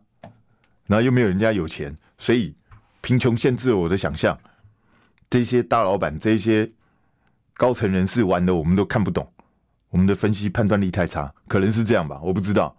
[0.85, 2.55] 然后又没有人家有钱，所以
[3.01, 4.39] 贫穷限制了我的想象。
[5.27, 6.71] 这些大老板、这些
[7.55, 9.27] 高层人士玩的，我们都看不懂。
[9.89, 12.77] 我们的分析判断力太差，可能是这样吧，我不知道。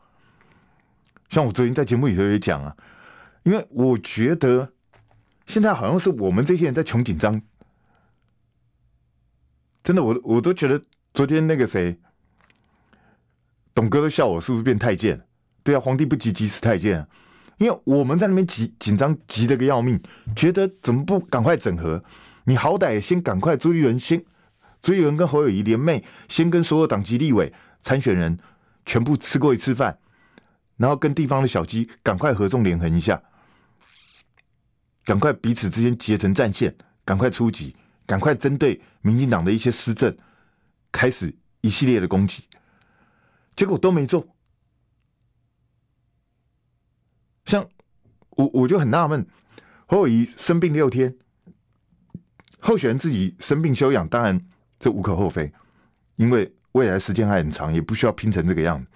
[1.29, 2.77] 像我昨天在节目里头也讲啊，
[3.43, 4.73] 因为我觉得
[5.49, 7.43] 现在好像是我们这些人在穷紧张。
[9.83, 10.81] 真的，我我都觉得
[11.13, 11.99] 昨天那个谁，
[13.75, 15.21] 董哥都笑我是不是变太监？
[15.65, 17.09] 对啊，皇帝不急急死太监啊。
[17.59, 20.01] 因为我们在那边急紧张，急得个要命，
[20.35, 22.03] 觉得怎么不赶快整合？
[22.45, 24.25] 你好歹先赶快，朱立伦先
[24.81, 28.39] 朱立伦跟侯友宜联袂，先跟所有党籍立委参选人
[28.85, 29.99] 全部吃过一次饭，
[30.77, 33.23] 然后跟地方的小鸡赶快合纵连横一下，
[35.05, 37.77] 赶快彼此之间结成战线，赶快出击，
[38.13, 40.15] 赶快针对民进党的一些施政
[40.93, 42.47] 开始一系列的攻击，
[43.57, 44.29] 结果都没做。
[47.47, 47.67] 像
[48.29, 49.27] 我我就很纳闷，
[49.87, 51.17] 侯友宜生病六天，
[52.61, 54.39] 候选人自己生病休养，当然。
[54.79, 55.51] 这无可厚非，
[56.17, 58.91] 因为未来时间还很长，也不需要拼成这个样子。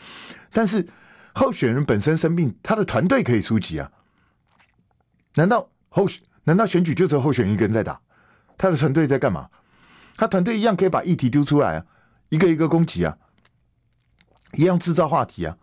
[0.52, 0.87] 但是
[1.33, 3.90] 候选人本身生病，他的团队可以出击啊？
[5.37, 7.98] 难道候选难道选举就只有候选人一个人在打？
[8.59, 9.49] 他的团队在干嘛？
[10.16, 11.87] 他团队一样可以把议题丢出来啊，
[12.31, 13.19] 一个一个攻击啊，
[14.55, 15.59] 一样制造话题啊，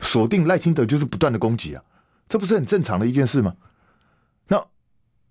[0.00, 1.82] 锁定赖清德就是不断的攻击啊，
[2.28, 3.56] 这不是很正常的一件事吗？
[4.48, 4.62] 那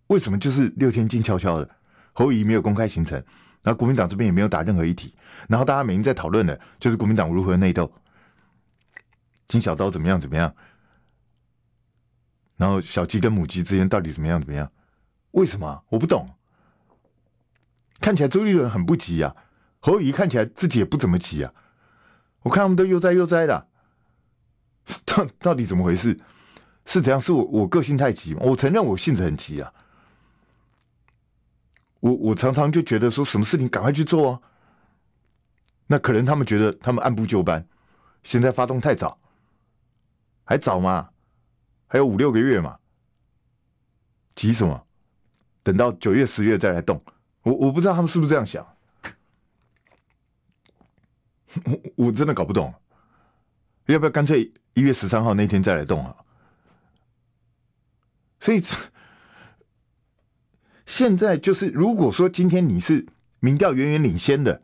[0.07, 1.69] 为什么就是六天静悄悄的，
[2.13, 3.23] 侯友宜没有公开行程？
[3.61, 5.13] 然后国民党这边也没有打任何议题，
[5.47, 7.91] 然后大家每天在讨论的就是国民党如何内斗，
[9.47, 10.55] 金小刀怎么样怎么样，
[12.55, 14.71] 然后小鸡跟母鸡之间到底怎么样怎么样？
[15.31, 15.83] 为什么？
[15.89, 16.27] 我不懂。
[17.99, 19.35] 看起来周立伦很不急啊，
[19.79, 21.53] 侯友看起来自己也不怎么急啊，
[22.43, 23.67] 我看他们都悠哉悠哉的，
[25.05, 26.17] 到到底怎么回事？
[26.85, 27.19] 是怎样？
[27.19, 28.41] 是我我个性太急吗？
[28.43, 29.73] 我承认我性子很急啊。
[31.99, 34.41] 我我常常就觉得说什么事情赶快去做啊，
[35.87, 37.67] 那可能他们觉得他们按部就班，
[38.23, 39.19] 现在发动太早，
[40.45, 41.09] 还早吗？
[41.87, 42.77] 还有五六个月嘛，
[44.35, 44.85] 急什么？
[45.63, 47.03] 等到九月十月再来动，
[47.47, 48.67] 我我不知道他们是不是这样想，
[51.63, 52.73] 我我真的搞不懂，
[53.85, 56.15] 要不要干脆一月十三号那天再来动啊？
[58.39, 58.61] 所以。
[60.85, 63.05] 现在就是，如果说今天你是
[63.41, 64.61] 民调远远领先的，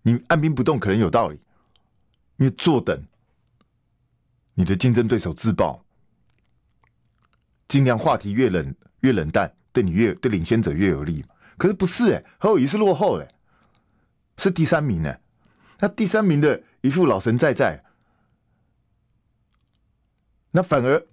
[0.00, 1.38] 你按兵不动可能有道理，
[2.38, 3.06] 因为坐等
[4.54, 5.84] 你的竞争对手自爆，
[7.68, 11.22] 尽量话题越冷越冷淡，对你越对领先者越有利。
[11.60, 13.28] 可是不是哎、欸，侯友宜是落后哎、
[14.38, 15.14] 是第三名呢、
[15.80, 17.84] 那第三名的一副老神在在，
[20.52, 21.06] 那反而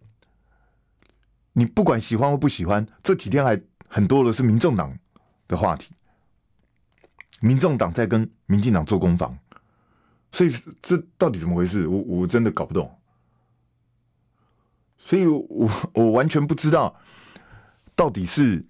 [1.52, 3.62] 你不管喜欢或不喜欢，这几天还。
[3.90, 5.00] 很多的是民众党
[5.48, 5.94] 的话题，
[7.40, 9.40] 民众党在跟民进党做攻防，
[10.30, 11.88] 所以这到底怎么回事？
[11.88, 13.00] 我我真的搞不懂，
[14.98, 17.00] 所以我我完全不知道
[17.96, 18.66] 到底是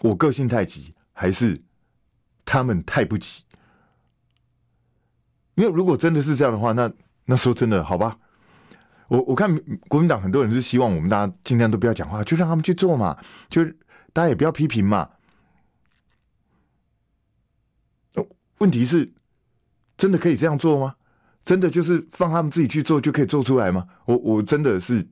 [0.00, 1.60] 我个性太急，还是
[2.46, 3.42] 他们太不急。
[5.56, 6.90] 因为如果真的是这样的话，那
[7.26, 8.16] 那说真的，好吧，
[9.08, 9.54] 我我看
[9.86, 13.62] 国民党很多人是希望我们大家尽量都不要讲话，就让他们去做嘛，就。
[14.12, 15.08] 大家也不要批评嘛。
[18.58, 19.12] 问题是，
[19.96, 20.96] 真的可以这样做吗？
[21.44, 23.86] 真的就是放他们自己去做就可以做出来吗？
[24.06, 25.06] 我我真的是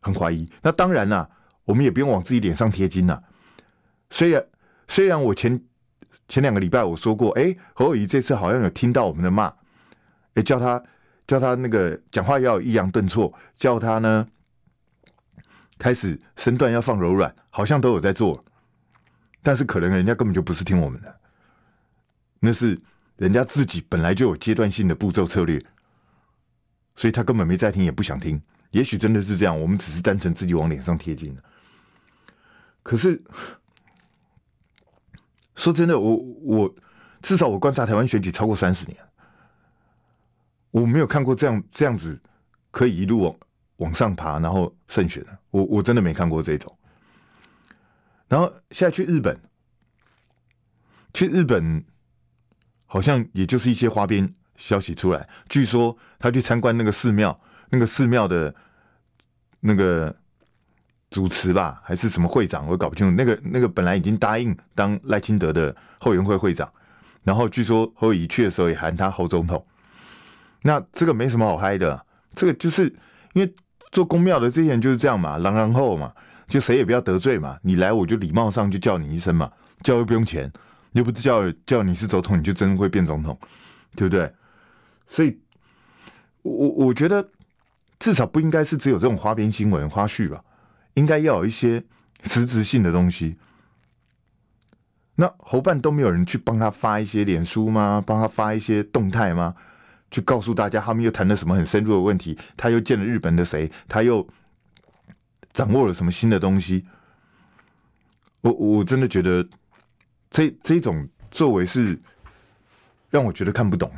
[0.00, 0.48] 很怀疑。
[0.62, 1.28] 那当然啦，
[1.64, 3.20] 我们也不用往自己脸上贴金呐。
[4.10, 4.46] 虽然
[4.88, 5.60] 虽然我前
[6.28, 9.52] 前两个礼拜我说过，哎，侯友宜这次好像有听到我们的骂，
[10.34, 10.82] 哎，叫他
[11.26, 14.28] 叫他那个讲话要抑扬顿挫，叫他呢。
[15.76, 18.42] 开始身段要放柔软，好像都有在做，
[19.42, 21.20] 但是可能人家根本就不是听我们的，
[22.38, 22.80] 那是
[23.16, 25.60] 人家自己本来就有阶段性的步骤策略，
[26.94, 28.40] 所以他根本没在听，也不想听。
[28.70, 31.36] 也许真的是这样，我们只是单纯自己往脸上贴金。
[32.84, 33.20] 可是
[35.56, 36.74] 说真的，我我
[37.22, 38.98] 至少我观察台湾选举超过三十年，
[40.70, 42.20] 我没有看过这样这样子
[42.70, 43.36] 可以一路往。
[43.78, 45.38] 往上爬，然后胜选的。
[45.50, 46.72] 我我真的没看过这种。
[48.28, 49.36] 然后现在去日本，
[51.12, 51.84] 去日本
[52.86, 55.28] 好像也就是一些花边消息出来。
[55.48, 57.38] 据说他去参观那个寺庙，
[57.70, 58.54] 那个寺庙的
[59.58, 60.16] 那个
[61.14, 63.14] 主持吧，还是什么会长，我搞不清楚。
[63.14, 66.68] 那个那个本来已经答应当赖清德的后援会会长，
[67.22, 69.64] 然后据说侯友宜去的时候也喊他侯总统。
[70.62, 72.92] 那这个没什么好嗨的，这个就是
[73.34, 73.54] 因为。
[73.92, 76.12] 做公庙的这些人就是这样嘛，狼然后嘛，
[76.48, 77.56] 就谁也不要得罪嘛。
[77.62, 79.48] 你来我就礼貌上就叫你一声嘛，
[79.84, 80.52] 叫又不用钱，
[80.94, 83.38] 又不是叫叫你是总统，你就真的会变总统，
[83.94, 84.28] 对不对？
[85.06, 85.38] 所以，
[86.42, 87.24] 我我觉得
[88.00, 90.42] 至少不应该是只有这种花边新闻花絮吧，
[90.94, 91.84] 应该要有一些
[92.24, 93.36] 实质性的东西。
[95.16, 98.02] 那侯办都没有人去帮他发一些脸书吗？
[98.04, 99.54] 帮他发一些动态吗？
[100.10, 102.38] 去告诉大家，他们又谈了什么很深入的问题？
[102.56, 103.70] 他又见了日本的谁？
[103.88, 104.26] 他又
[105.52, 106.84] 掌握了什么新的东西？
[108.40, 109.48] 我我真的觉得
[110.30, 111.98] 这这种作为是
[113.10, 113.90] 让我觉得看不懂。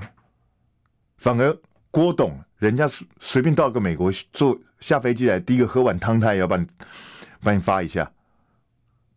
[1.16, 1.58] 反而
[1.90, 2.86] 郭董，人家
[3.20, 6.66] 随便到个美国做下飞机来，第一个喝碗汤，他也要帮你
[7.40, 8.12] 帮你发一下。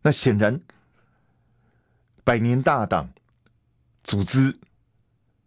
[0.02, 0.60] 那显然，
[2.24, 3.10] 百年大党
[4.02, 4.56] 组织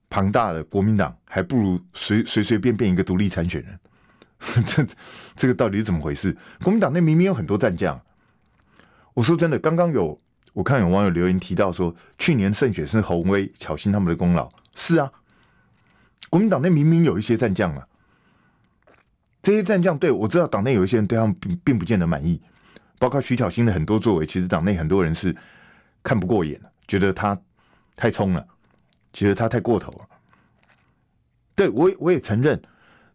[0.10, 3.80] 庞大的国民党，还不如随随随便便一个独立参选人。
[4.68, 4.86] 这
[5.36, 6.38] 这个到底是怎么回事？
[6.62, 8.00] 国民党内明明有很多战将。
[9.14, 10.20] 我说真的，刚刚有
[10.54, 14.50] 我看有网友留言提到说，去年胜选是侯威、巧芯他们的功劳。
[14.76, 15.12] 是啊。
[16.30, 17.88] 国民党内明明有一些战将啊，
[19.44, 22.42] 这些战将对我知道，党内有一些人对他们并并不见得满意，
[22.98, 25.36] 包括徐巧芯的很多作为，其实党内很多人是
[26.02, 27.40] 看不过眼，觉得他
[27.96, 28.48] 太冲了，
[29.12, 30.08] 觉得他太过头了。
[31.54, 32.60] 对我我也承认，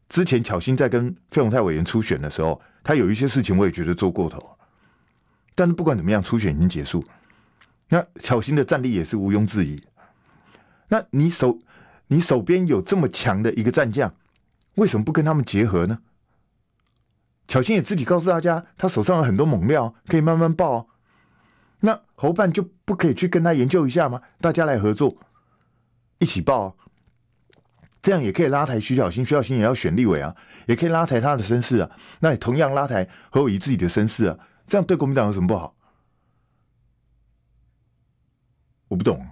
[0.08, 4.56] 之前巧芯在跟费鸿泰委员初选的时候，他有一些事情我也觉得做过头，
[5.54, 7.02] 但是不管怎么样，初选已经结束，
[7.88, 9.82] 那巧芯的战力也是毋庸置疑。
[10.88, 11.58] 那你手。
[12.10, 14.14] 你手边有这么强的一个战将，
[14.76, 15.98] 为什么不跟他们结合呢？
[17.48, 20.86] 巧芯也自己告诉大家，他手上有很多猛料，可以慢慢爆。
[21.80, 24.20] 那侯办就不可以去跟他研究一下吗？
[24.40, 25.16] 大家来合作，
[26.18, 26.76] 一起爆，
[28.02, 29.24] 这样也可以拉抬徐小新。
[29.24, 30.36] 徐小新也要选立委啊，
[30.66, 31.90] 也可以拉抬他的身世啊。
[32.20, 35.74] 那也同样拉抬侯友宜自己的身世啊，这样对国民党有什么不好？
[38.88, 39.26] 我不懂，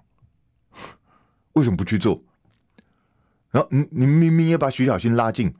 [1.53, 2.23] 为什么不去做？
[3.51, 5.53] 然后你你明明也把徐小新拉进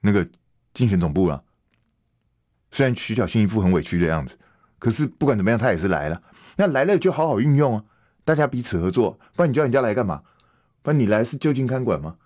[0.00, 0.26] 那个
[0.74, 1.42] 竞选总部了，
[2.70, 4.38] 虽然徐小新一副很委屈的样子，
[4.78, 6.22] 可是不管怎么样，他也是来了。
[6.56, 7.84] 那来了就好好运用啊，
[8.24, 9.18] 大家彼此合作。
[9.34, 10.22] 不然你叫人家来干嘛？
[10.82, 12.16] 不然你来是就近看管吗？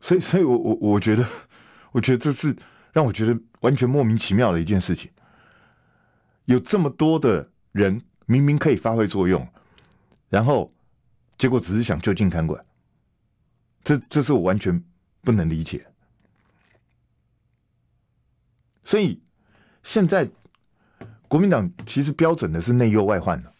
[0.00, 1.26] 所以，所以我我我觉得，
[1.92, 2.56] 我觉得这是
[2.92, 5.10] 让我觉得完全莫名其妙的一件事情。
[6.44, 9.46] 有这么多的人明明可以发挥作用，
[10.28, 10.72] 然后。
[11.38, 12.64] 结果只是想就近看管，
[13.82, 14.80] 这这是我完全
[15.22, 15.84] 不能理解。
[18.84, 19.20] 所以
[19.82, 20.28] 现在
[21.28, 23.52] 国民党其实标准的是内忧外患了。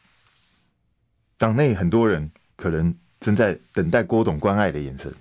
[1.38, 5.12] 党内很多人可能正在等待郭董关爱的眼神，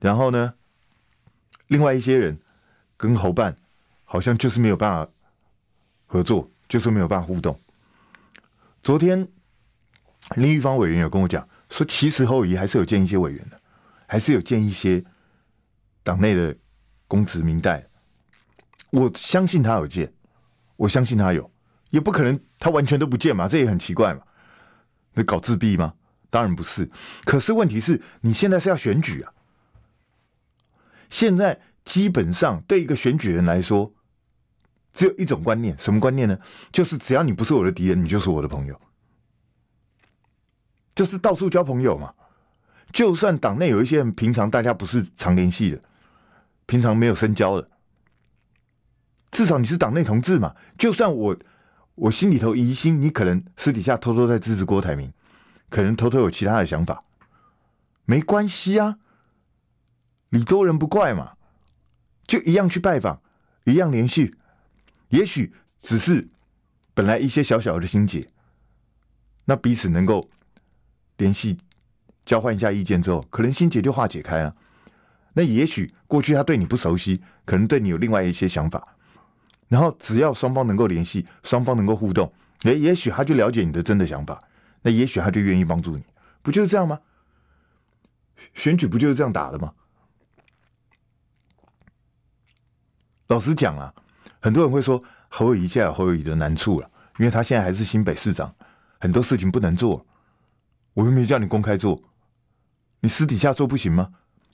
[0.00, 0.54] 然后呢，
[1.68, 2.38] 另外一些人
[2.96, 3.56] 跟侯办
[4.04, 5.10] 好像就是没有办法
[6.06, 7.58] 合作，就是没有办法互动。
[8.82, 9.28] 昨天。
[10.34, 13.60] 林玉芳委员有跟我讲说，其实侯友宜还是有见一些委员的，
[14.08, 15.04] 还是有见一些
[16.02, 16.52] 党内的
[17.06, 17.86] 公职民代。
[18.96, 20.10] 我相信他有见，
[20.76, 21.50] 我相信他有，
[21.90, 24.22] 也不可能他完全都不见嘛，这也很奇怪嘛。
[25.12, 25.92] 那搞自闭吗？
[26.30, 26.90] 当然不是。
[27.26, 29.30] 可是问题是你现在是要选举啊，
[31.10, 33.92] 现在基本上对一个选举人来说，
[34.94, 36.38] 只有一种观念，什么观念呢？
[36.72, 38.80] 就是只要你不是我的敌人，你就是我的朋友。
[40.94, 42.14] 就是到处交朋友嘛，
[42.94, 45.82] 就算党内有一些人平常大家不是常联系的，
[46.64, 47.68] 平常没有深交的，
[49.36, 50.56] 至少你是党内同志嘛。
[50.78, 51.36] 就算我
[51.94, 55.12] 我心里头疑心，你可能私底下偷偷在支持郭台铭，
[55.68, 57.04] 可能偷偷有其他的想法，
[58.06, 58.96] 没关系啊，
[60.30, 61.34] 礼多人不怪嘛，
[62.26, 63.20] 就一样去拜访，
[63.64, 64.34] 一样联系，
[65.10, 66.26] 也许只是
[66.94, 68.26] 本来一些小小的心结，
[69.44, 70.30] 那彼此能够。
[71.18, 71.56] 联系、
[72.26, 74.54] 交换一下意见之后，可能心结就化解开了。
[75.32, 78.95] 那也许过去他对你不熟悉，可能对你有另外一些想法。
[79.68, 84.42] 然后只要双方能够联系，双方能够互动，诶，也许他就了解你的真的想法。
[84.82, 86.04] 那也许他就愿意帮助你，
[86.42, 87.00] 不就是这样吗？
[88.54, 89.72] 选举不就是这样打的吗？
[93.26, 93.92] 老实讲啊，
[94.40, 96.88] 很多人会说侯友宜现在有侯友宜的难处了，
[97.18, 98.54] 因为他现在还是新北市长，
[99.00, 100.06] 很多事情不能做。
[100.94, 102.00] 我又没叫你公开做，
[103.00, 104.12] 你私底下做不行吗？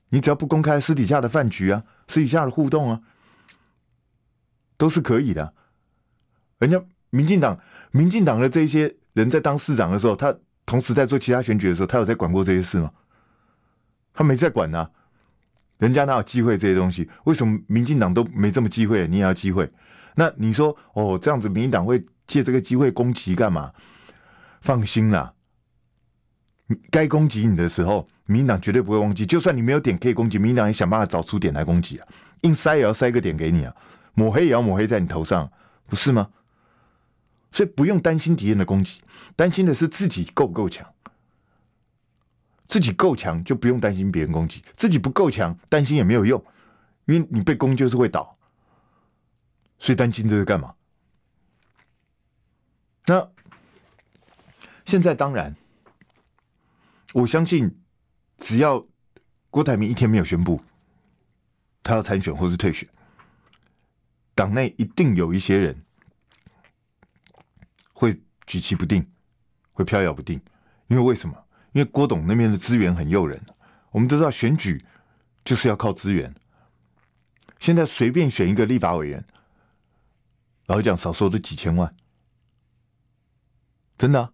[0.08, 3.00] 你只要不公开私底下的饭局啊，私底下的互动啊，
[4.82, 5.54] 都是可以的。
[6.58, 7.56] 人家民进党、
[7.92, 12.90] 民进党的这些人在当市长的时候，他同时在做其他选举的时候，他有在管过这些事吗？
[14.12, 14.90] 他没在管呐、
[15.78, 17.08] 人家哪有机会这些东西？
[17.26, 19.70] 为什么民进党都没这么机会，你也要机会？
[20.16, 23.72] 那你说哦，这样子民进党会借这个机会攻击干嘛？
[24.62, 25.32] 放心啦。
[26.90, 29.24] 该攻击你的时候，民进党绝对不会忘记。
[29.24, 32.08] 就算你没有点可以攻击，民进党也想办法找出点来攻击啊！
[32.40, 33.72] 硬塞也要塞个点给你啊！
[34.14, 35.50] 抹黑也要抹黑在你头上，
[35.86, 36.30] 不是吗？
[37.50, 39.02] 所以不用担心敌人的攻击，
[39.36, 40.92] 担心的是自己够不够强。
[42.66, 46.42] 自己够强就不用担心别人攻击，自己不够强担心也没有用，
[47.04, 48.38] 因为你被攻就是会倒。
[49.78, 50.74] 所以担心这是干嘛？
[53.06, 53.28] 那
[54.86, 55.54] 现在当然。
[57.14, 57.78] 我相信，
[58.38, 58.86] 只要
[59.50, 60.58] 郭台铭一天没有宣布
[61.82, 62.88] 他要参选或是退选，
[64.34, 65.84] 党内一定有一些人
[67.92, 69.06] 会举棋不定，
[69.72, 70.40] 会飘摇不定。
[70.88, 71.36] 因为为什么？
[71.72, 73.40] 因为郭董那边的资源很诱人。
[73.90, 74.82] 我们都知道选举
[75.44, 76.34] 就是要靠资源。
[77.58, 79.24] 现在随便选一个立法委员，
[80.66, 81.94] 老实讲，少说都几千万，
[83.96, 84.32] 真的。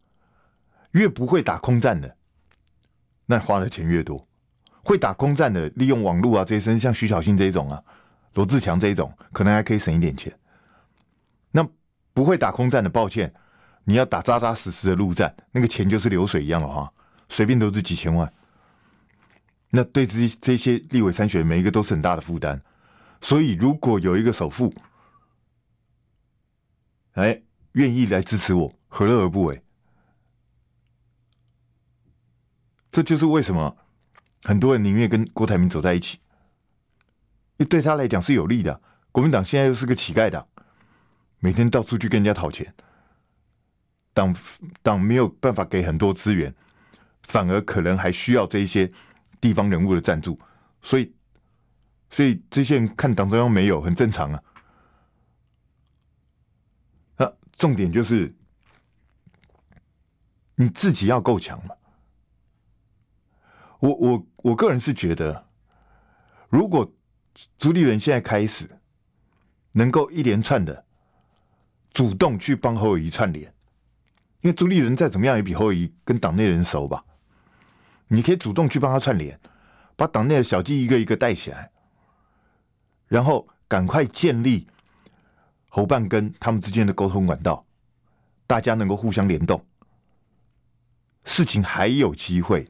[0.93, 2.17] 越不会打空战的，
[3.27, 4.25] 那花的钱越多；
[4.83, 7.85] 会打空战的，利用网络啊这些，像徐小新这种啊，
[8.39, 10.33] 罗志强这一种，可能还可以省一点钱。
[11.51, 11.69] 那
[12.15, 13.35] 不会打空战的，抱歉，
[13.83, 16.93] 你要打扎扎实实的陆战，那个钱就是流水一样的话，
[17.29, 18.33] 随便都是几千万。
[19.71, 22.63] 那对这这些立委参选，每一个都是很大的负担。
[23.21, 24.73] 所以，如果有一个首富，
[27.15, 29.61] 哎，愿意来支持我，何乐而不为？
[32.93, 33.77] 这就是为什么
[34.45, 36.21] 很多人宁愿跟郭台铭走在一起，
[37.59, 38.81] 因为对他来讲是有利的。
[39.13, 40.49] 国民党现在又是个乞丐党，
[41.39, 42.75] 每天到处去跟人家讨钱，
[44.13, 44.35] 党
[44.83, 46.55] 党没有办法给很多资源，
[47.25, 48.91] 反而可能还需要这一些
[49.41, 50.39] 地方人物的赞助，
[50.83, 51.15] 所以。
[52.11, 54.43] 所以这些人看党中央没有很正常啊。
[57.19, 58.35] 那重点就是
[60.55, 61.75] 你自己要够强嘛。
[63.81, 65.51] 我我我个人是觉得，
[66.49, 66.91] 如果
[67.57, 68.69] 朱立伦现在开始
[69.73, 70.85] 能够一连串的
[71.93, 73.53] 主动去帮侯友谊串联，
[74.41, 77.05] 因为朱立伦再怎么样也比侯友谊跟党内人熟吧，
[78.09, 79.39] 你可以主动去帮他串联，
[79.97, 81.71] 把党内的小鸡一个一个带起来。
[83.07, 84.69] 然后赶快建立
[85.69, 87.65] 侯半跟他们之间的沟通管道，
[88.47, 89.65] 大家能够互相联动，
[91.25, 92.69] 事情还有机会。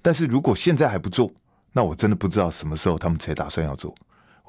[0.00, 1.32] 但是如果现在还不做，
[1.72, 3.94] 那我真的不知道什么时候他们才打算要做。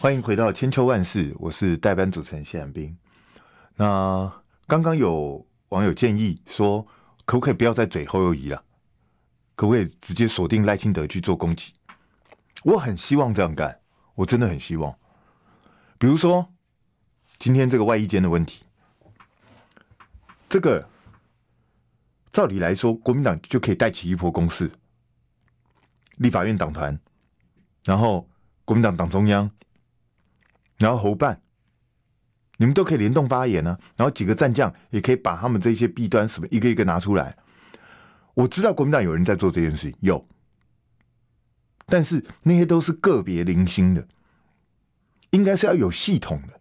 [0.00, 2.96] 欢迎回到千秋万世，我是代班主持人谢汉斌。
[3.76, 4.32] 那
[4.66, 6.86] 刚刚有网友建议说，
[7.26, 8.64] 可不可以不要再嘴侯友宜了？
[9.54, 11.74] 可不可以直接锁定赖清德去做攻击？
[12.64, 13.78] 我很希望这样干，
[14.14, 14.96] 我真的很希望。
[15.98, 16.50] 比如说，
[17.38, 18.62] 今天这个外衣间的问题，
[20.48, 20.88] 这个
[22.32, 24.72] 照理来说，国民党就可以带起一波攻势，
[26.16, 26.98] 立法院党团，
[27.84, 28.26] 然后
[28.64, 29.50] 国民党党中央，
[30.80, 31.40] 然后侯办，
[32.56, 37.36] 你们都可以联动发言呢、然后几个战将也可以把他们这些弊端什么一个一个拿出来。
[38.34, 40.26] 我知道国民党有人在做这件事情，有，
[41.86, 44.08] 但是那些都是个别零星的，
[45.30, 46.58] 应该是要有系统的。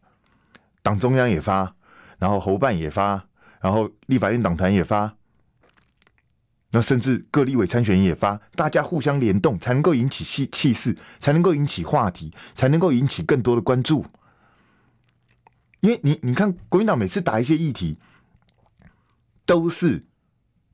[0.81, 1.75] 党中央也发，
[2.17, 3.25] 然后侯办也发，
[3.61, 5.15] 然后立法院党团也发，
[6.71, 14.05] 那甚至各立委参选也发，大家互相联动，才能够引起气气势，才能够引起话题，才能够引起更多的关注。
[15.79, 17.97] 因为你你看，国民党每次打一些议题，
[19.45, 20.05] 都是。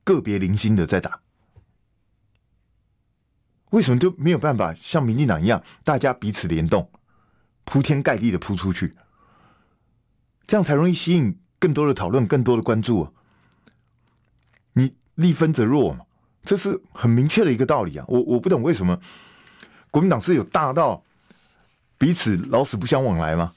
[0.06, 1.18] 个别零星的在打，
[3.70, 6.88] 为什么就没有办法像民进党一样，大家彼此联动，
[7.64, 8.94] 铺天盖地的铺出去，
[10.46, 13.12] 这样才容易吸引更多的讨论，更多的关注啊。
[15.16, 16.06] 利分则弱嘛，
[16.44, 18.04] 这是很明确的一个道理啊。
[18.08, 18.98] 我我不懂为什么
[19.90, 21.02] 国民党是有大到
[21.98, 23.52] 彼此老死不相往来吗？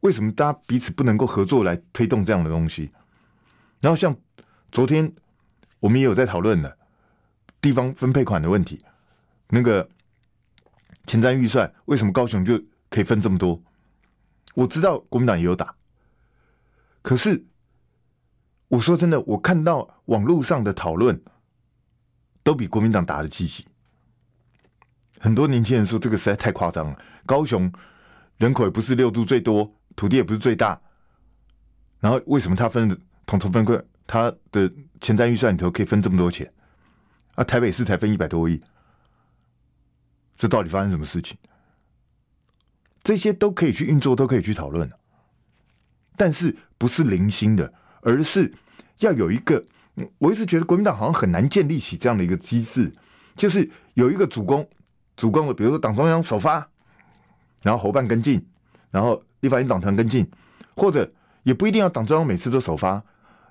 [0.00, 2.90] 为什么大家彼此不能够合作来推动这样的东西？
[3.80, 4.16] 然后像
[4.72, 5.12] 昨天。
[5.80, 6.76] 我们也有在讨论的
[7.58, 8.84] 地方分配款的问题，
[9.48, 9.88] 那个
[11.06, 13.62] 前瞻预算为什么高雄就可以分这么多？
[14.52, 15.74] 我知道国民党也有打，
[17.00, 17.46] 可是
[18.70, 21.20] 我说真的，我看到网络上的讨论
[22.44, 23.66] 都比国民党打的积极。
[25.18, 27.70] 很多年轻人说这个实在太夸张了，高雄
[28.36, 30.80] 人口也不是六度最多，土地也不是最大，
[31.98, 32.96] 然后为什么他分
[33.26, 33.76] 统筹分配？
[34.06, 36.52] 他的前瞻预算里头可以分这么多钱，
[37.34, 38.60] 啊，台北市才分一百多亿，
[40.36, 41.36] 这到底发生什么事情？
[43.02, 44.88] 这些都可以去运作，都可以去讨论，
[46.16, 48.52] 但是不是零星的，而是
[48.98, 49.64] 要有一个
[50.18, 52.92] 我一直觉得国民党好像很难建立起这样的一个机制，
[53.36, 54.66] 就是有一个主攻，
[55.16, 56.66] 主攻的，比如说党中央首发，
[57.62, 58.44] 然后侯办跟进，
[58.90, 60.28] 然后立法院党团跟进，
[60.74, 61.10] 或者
[61.42, 63.02] 也不一定要党中央每次都首发，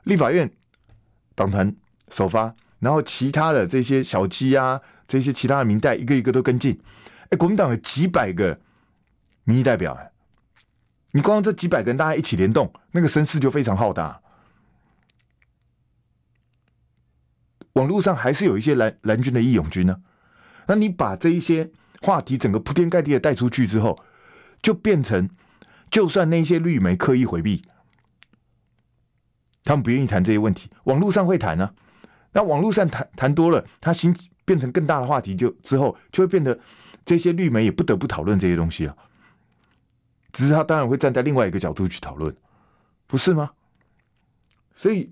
[0.04, 0.52] 立法院
[1.36, 1.76] 党团
[2.10, 6.80] 首发，然后其他的这些小鸡啊，这些其他的民代一个一个都跟进。
[7.30, 8.60] 哎，国民党有几百个
[9.44, 10.12] 民意代表，哎，
[11.12, 14.20] 你光这几百个人大家一起联动，那个声势就非常浩大。
[17.80, 20.02] 网络上还是有一些蓝蓝军的义勇军呢，
[20.68, 21.72] 那你把这一些
[22.02, 23.98] 话题整个铺天盖地的带出去之后，
[24.62, 25.30] 就变成，
[25.90, 27.62] 就算那些绿媒刻意回避，
[29.64, 31.74] 他们不愿意谈这些问题，网络上会谈呢。
[32.34, 34.14] 那网络上谈谈多了，它形
[34.44, 36.60] 变成更大的话题，就之后就会变得
[37.06, 38.98] 这些绿媒也不得不讨论这些东西了。
[40.34, 42.36] 只是他当然会站在另外一个角度去讨论，
[43.08, 43.52] 不是吗？
[44.76, 45.10] 所以。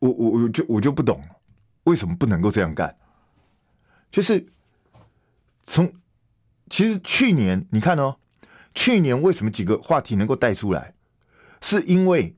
[0.00, 1.22] 我我我就我就不懂，
[1.84, 2.96] 为什么不能够这样干？
[4.10, 4.46] 就是
[5.62, 5.92] 从
[6.68, 8.16] 其实去年你看哦，
[8.74, 10.94] 去年为什么几个话题能够带出来？
[11.60, 12.34] 是因为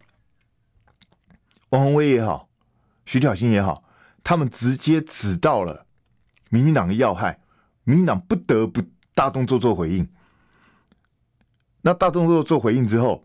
[1.70, 2.48] 王宏威也好，
[3.06, 3.84] 徐巧芯也好，
[4.24, 5.86] 他们直接指到了
[6.50, 7.40] 民进党的要害，
[7.84, 8.82] 民进党不得不
[9.14, 10.08] 大动作做回应。
[11.82, 13.24] 那大动作做回应之后，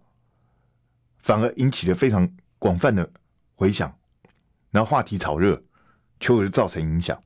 [1.24, 3.12] 反而引起了非常广泛的
[3.56, 3.97] 回响。
[4.78, 5.64] 然后话题炒热，
[6.20, 7.24] 就会造成影响。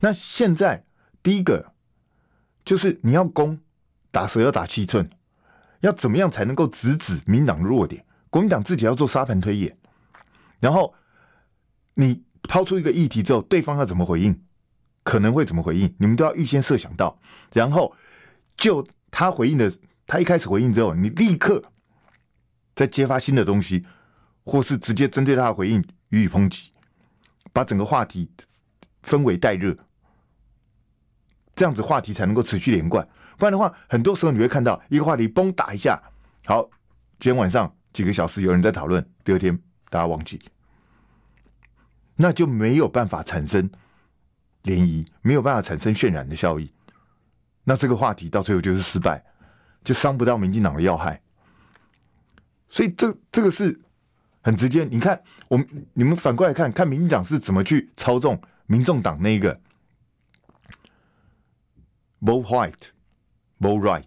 [0.00, 0.84] 那现在
[1.22, 1.72] 第一个
[2.62, 3.58] 就是你要攻
[4.10, 5.08] 打蛇要打七寸，
[5.80, 8.04] 要怎么样才能够直指民党的弱点？
[8.28, 9.78] 国民党自己要做沙盘推演，
[10.60, 10.94] 然后
[11.94, 14.44] 你抛出一个议题之后，对方要怎么回应？
[15.04, 15.96] 可能会怎么回应？
[15.98, 17.18] 你们都要预先设想到，
[17.54, 17.96] 然后
[18.58, 19.72] 就他回应的，
[20.06, 21.64] 他一开始回应之后，你立刻
[22.74, 23.86] 再揭发新的东西。
[24.48, 26.72] 或是直接针对他的回应予以抨击，
[27.52, 28.30] 把整个话题
[29.02, 29.76] 氛围带热，
[31.54, 33.06] 这样子话题才能够持续连贯。
[33.36, 36.02] 不然的话，很多时候你会看到一个话题崩打一下，
[36.46, 36.62] 好，
[37.20, 39.54] 今天晚上几个小时有人在讨论，第二天
[39.90, 40.40] 大家忘记，
[42.16, 43.68] 那就没有办法产生
[44.62, 46.72] 涟漪，没有办法产生渲染的效益。
[47.64, 49.22] 那这个话题到最后就是失败，
[49.84, 51.20] 就伤不到民进党的要害。
[52.70, 53.78] 所以这这个是。
[54.40, 59.60] 很直接，你看，我们你们反过来看看民进党是怎么去操纵民众党那个
[62.20, 62.74] vote white
[63.58, 64.04] vote right，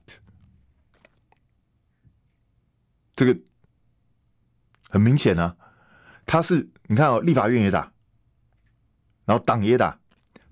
[3.16, 3.40] 这个
[4.90, 5.56] 很明显啊，
[6.26, 7.92] 他是你看哦，立法院也打，
[9.26, 10.00] 然后党也打，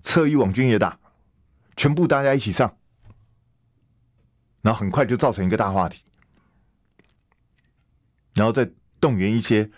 [0.02, 1.00] 侧翼网军也打，
[1.74, 2.76] 全部大家一起上，
[4.60, 6.04] 然后很快就造成一个大话题，
[8.34, 8.70] 然后再。
[9.00, 9.70] 动员一些，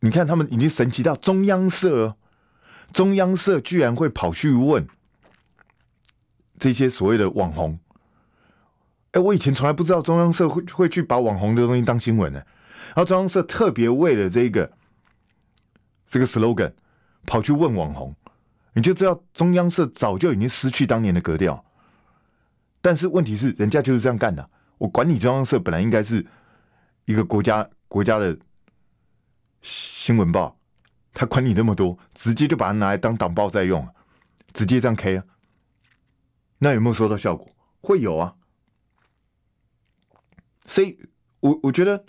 [0.00, 2.16] 你看他们已经神奇到中央社，
[2.92, 4.86] 中央社居然会跑去问
[6.58, 7.78] 这些所谓的网红。
[9.12, 12.42] 哎，我以前从来不知道中央社会会去把网红的东西当新闻呢。
[12.88, 14.72] 然后中央社特别为了这个
[16.06, 16.72] 这个 slogan
[17.26, 18.14] 跑去问网红，
[18.72, 21.64] 你就知道中央社早就已经失去当年的格调。
[22.80, 24.48] 但是问题是，人家就是这样干的。
[24.78, 26.24] 我管你中央社本来应该是
[27.04, 28.36] 一个国家国家的。
[29.64, 30.60] 新闻报，
[31.14, 33.88] 他管你那么多，直接就把它拿来当党报在用，
[34.52, 35.24] 直接这样 K 啊？
[36.58, 37.48] 那有没有收到效果？
[37.80, 38.34] 会有啊。
[40.68, 40.98] 所以，
[41.40, 42.04] 我我觉得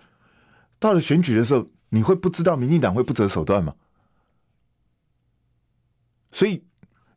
[0.80, 3.74] 到了选举的时候，你会不知道民进党会不择手段吗？
[6.32, 6.66] 所以，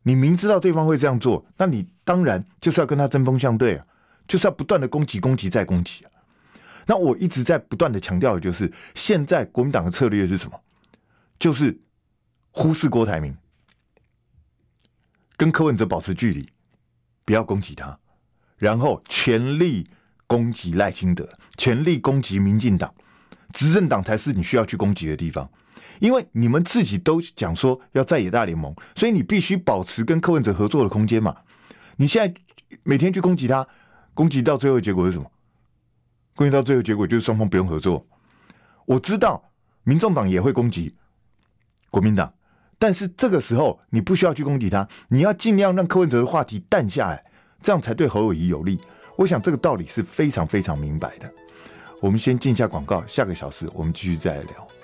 [0.03, 3.85] 你明知道对方会这样做，那你当然就是要跟他针锋相对啊，
[4.27, 6.11] 就是要不断的攻击、攻击再攻击啊。
[6.89, 10.59] 那我一直在不断的强调的就是，现在国民党的策略是什么？
[11.37, 11.79] 就是
[12.49, 13.37] 忽视郭台铭，
[15.37, 16.49] 跟柯文哲保持距离，
[17.25, 17.99] 不要攻击他，
[18.57, 19.87] 然后全力
[20.25, 22.91] 攻击赖清德，全力攻击民进党，
[23.53, 25.47] 执政党才是你需要去攻击的地方。
[25.99, 31.37] 因为你们自己都讲说要在野大联盟，所以你必须保持跟柯文哲合作的空间嘛。
[31.97, 32.41] 你现在
[32.81, 33.67] 每天去攻击他，
[34.15, 35.31] 攻击到最后结果是什么？
[36.39, 38.07] 攻击到最后结果就是双方不用合作。
[38.85, 39.51] 我知道
[39.83, 40.95] 民众党也会攻击
[41.89, 42.33] 国民党，
[42.77, 47.21] 但是这个时候你不需要去攻击他，你要尽量让柯文哲的话题淡下来，
[47.61, 48.79] 这样才对侯友谊有利。
[49.17, 51.29] 我想这个道理是非常非常明白的。
[52.01, 54.78] 我们先进一下广告，下个小时我们继续再来聊。